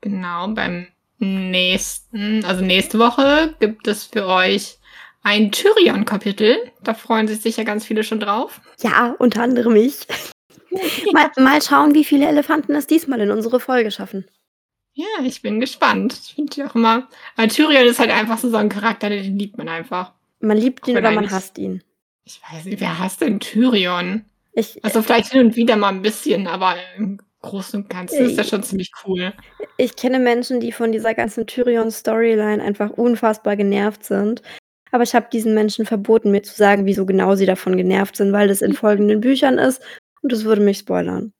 [0.00, 0.86] Genau, beim
[1.18, 4.78] nächsten, also nächste Woche gibt es für euch
[5.22, 6.56] ein Tyrion-Kapitel.
[6.82, 8.60] Da freuen sich sicher ganz viele schon drauf.
[8.80, 10.06] Ja, unter anderem ich.
[11.12, 14.26] mal, mal schauen, wie viele Elefanten es diesmal in unsere Folge schaffen.
[14.98, 16.18] Ja, ich bin gespannt.
[16.24, 19.56] Ich finde ja auch immer, weil Tyrion ist halt einfach so ein Charakter, den liebt
[19.56, 20.12] man einfach.
[20.40, 21.84] Man liebt ihn oder man hasst ihn.
[22.24, 24.24] Ich weiß nicht, wer hasst denn Tyrion?
[24.54, 28.36] Ich, Also vielleicht hin und wieder mal ein bisschen, aber im Großen und Ganzen ist
[28.36, 29.32] das schon ziemlich cool.
[29.76, 34.42] ich kenne Menschen, die von dieser ganzen Tyrion-Storyline einfach unfassbar genervt sind.
[34.90, 38.32] Aber ich habe diesen Menschen verboten, mir zu sagen, wieso genau sie davon genervt sind,
[38.32, 39.80] weil das in folgenden Büchern ist.
[40.22, 41.32] Und das würde mich spoilern.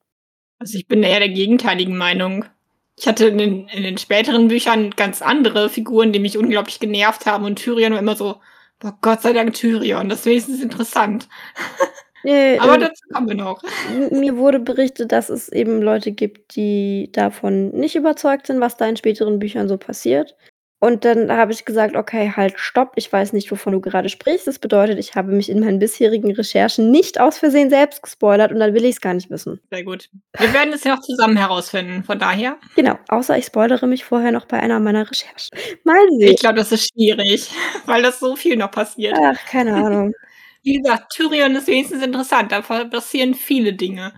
[0.60, 2.44] Also ich bin eher der gegenteiligen Meinung.
[2.98, 7.26] Ich hatte in den, in den späteren Büchern ganz andere Figuren, die mich unglaublich genervt
[7.26, 8.40] haben und Tyrion war immer so,
[8.80, 11.28] boah, Gott sei Dank Tyrion, das ist wenigstens interessant.
[12.24, 13.62] Nee, Aber ähm, dazu kommen wir noch.
[14.10, 18.88] Mir wurde berichtet, dass es eben Leute gibt, die davon nicht überzeugt sind, was da
[18.88, 20.36] in späteren Büchern so passiert.
[20.80, 24.46] Und dann habe ich gesagt, okay, halt, stopp, ich weiß nicht, wovon du gerade sprichst.
[24.46, 28.60] Das bedeutet, ich habe mich in meinen bisherigen Recherchen nicht aus Versehen selbst gespoilert und
[28.60, 29.60] dann will ich es gar nicht wissen.
[29.70, 30.08] Sehr gut.
[30.38, 32.58] Wir werden es ja noch zusammen herausfinden, von daher.
[32.76, 35.58] Genau, außer ich spoilere mich vorher noch bei einer meiner Recherchen.
[35.82, 36.32] Mal sehen.
[36.34, 37.50] Ich glaube, das ist schwierig,
[37.86, 39.18] weil das so viel noch passiert.
[39.20, 40.12] Ach, keine Ahnung.
[40.62, 44.12] Wie gesagt, Tyrion ist wenigstens interessant, da passieren viele Dinge.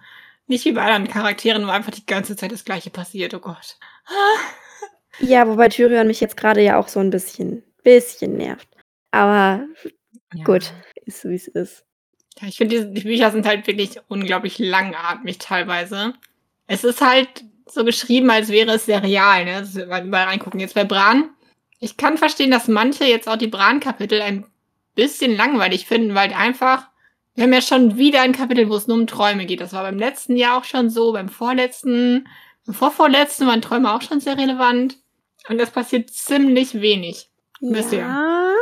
[0.47, 3.77] Nicht wie bei anderen Charakteren, wo einfach die ganze Zeit das Gleiche passiert, oh Gott.
[5.19, 8.69] Ja, wobei Tyrion mich jetzt gerade ja auch so ein bisschen, bisschen nervt.
[9.11, 9.67] Aber
[10.35, 10.45] Ja.
[10.45, 10.73] gut,
[11.05, 11.85] ist so wie es ist.
[12.41, 16.15] Ja, ich finde, die, Bücher sind halt wirklich unglaublich langatmig teilweise.
[16.67, 19.61] Es ist halt so geschrieben, als wäre es sehr real, ne?
[19.61, 20.61] Das mal überall reingucken.
[20.61, 21.31] Jetzt bei Bran.
[21.81, 24.47] Ich kann verstehen, dass manche jetzt auch die Bran-Kapitel ein
[24.95, 26.89] bisschen langweilig finden, weil einfach,
[27.35, 29.61] wir haben ja schon wieder ein Kapitel, wo es nur um Träume geht.
[29.61, 32.29] Das war beim letzten Jahr auch schon so, beim vorletzten,
[32.67, 34.97] beim vorvorletzten waren Träume auch schon sehr relevant.
[35.49, 37.31] Und das passiert ziemlich wenig.
[37.61, 38.01] Bisher.
[38.01, 38.53] Ja,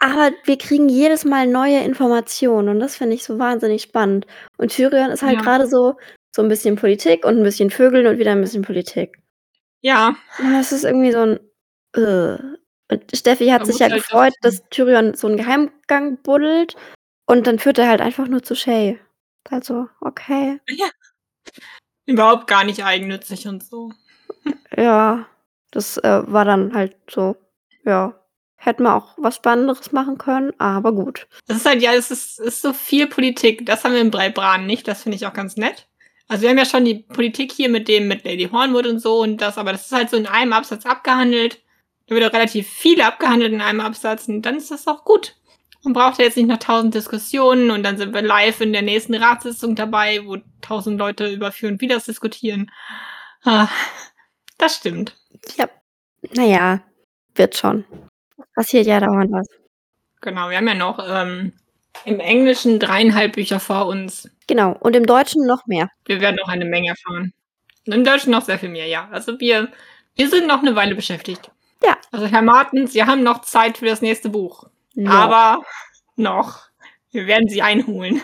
[0.00, 4.26] aber wir kriegen jedes Mal neue Informationen und das finde ich so wahnsinnig spannend.
[4.56, 5.42] Und Tyrion ist halt Ja.
[5.42, 5.96] gerade so,
[6.34, 9.18] so ein bisschen Politik und ein bisschen Vögeln und wieder ein bisschen Politik.
[9.80, 11.40] Ja, Und das ist irgendwie so ein.
[11.94, 12.38] Äh.
[12.90, 16.74] Und Steffi hat Man sich ja halt gefreut, das- dass Tyrion so einen Geheimgang buddelt
[17.26, 18.98] und dann führt er halt einfach nur zu Shay.
[19.50, 20.58] Also, okay.
[22.08, 23.92] Überhaupt gar nicht eigennützig und so.
[24.76, 25.26] Ja,
[25.70, 27.36] das äh, war dann halt so.
[27.84, 28.14] Ja.
[28.56, 31.28] Hätten wir auch was Spannenderes machen können, aber gut.
[31.46, 33.66] Das ist halt, ja, es ist, ist so viel Politik.
[33.66, 34.88] Das haben wir im Breibran nicht.
[34.88, 35.86] Das finde ich auch ganz nett.
[36.26, 39.22] Also wir haben ja schon die Politik hier mit dem, mit Lady Hornwood und so
[39.22, 41.62] und das, aber das ist halt so in einem Absatz abgehandelt.
[42.06, 45.36] Da wird auch relativ viel abgehandelt in einem Absatz und dann ist das auch gut.
[45.84, 48.82] Man braucht ja jetzt nicht noch tausend Diskussionen und dann sind wir live in der
[48.82, 52.70] nächsten Ratssitzung dabei, wo tausend Leute über für und wider diskutieren.
[53.44, 53.68] Ah,
[54.58, 55.16] das stimmt.
[55.56, 55.68] Ja.
[56.34, 56.80] Naja,
[57.34, 57.84] wird schon.
[58.54, 59.46] Passiert ja dauernd was.
[60.20, 61.52] Genau, wir haben ja noch ähm,
[62.04, 64.28] im Englischen dreieinhalb Bücher vor uns.
[64.48, 64.76] Genau.
[64.80, 65.88] Und im Deutschen noch mehr.
[66.06, 67.32] Wir werden noch eine Menge erfahren.
[67.86, 69.08] Und Im Deutschen noch sehr viel mehr, ja.
[69.12, 69.68] Also wir,
[70.16, 71.50] wir sind noch eine Weile beschäftigt.
[71.84, 71.96] Ja.
[72.10, 74.68] Also Herr Martens, Sie haben noch Zeit für das nächste Buch.
[74.98, 75.12] Noch.
[75.12, 75.64] Aber
[76.16, 76.68] noch.
[77.12, 78.20] Wir werden Sie einholen.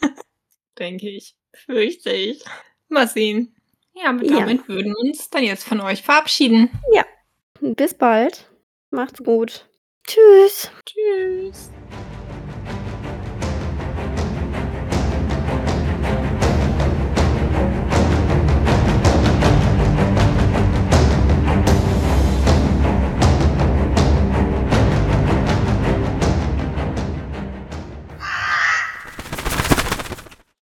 [0.78, 1.34] Denke ich.
[1.54, 2.44] Fürchte ich.
[2.88, 3.56] Mal sehen.
[3.94, 4.40] Ja, aber Ja.
[4.40, 6.70] damit würden wir uns dann jetzt von euch verabschieden.
[7.60, 8.48] Bis bald.
[8.90, 9.66] Macht's gut.
[10.06, 10.70] Tschüss.
[10.86, 11.70] Tschüss.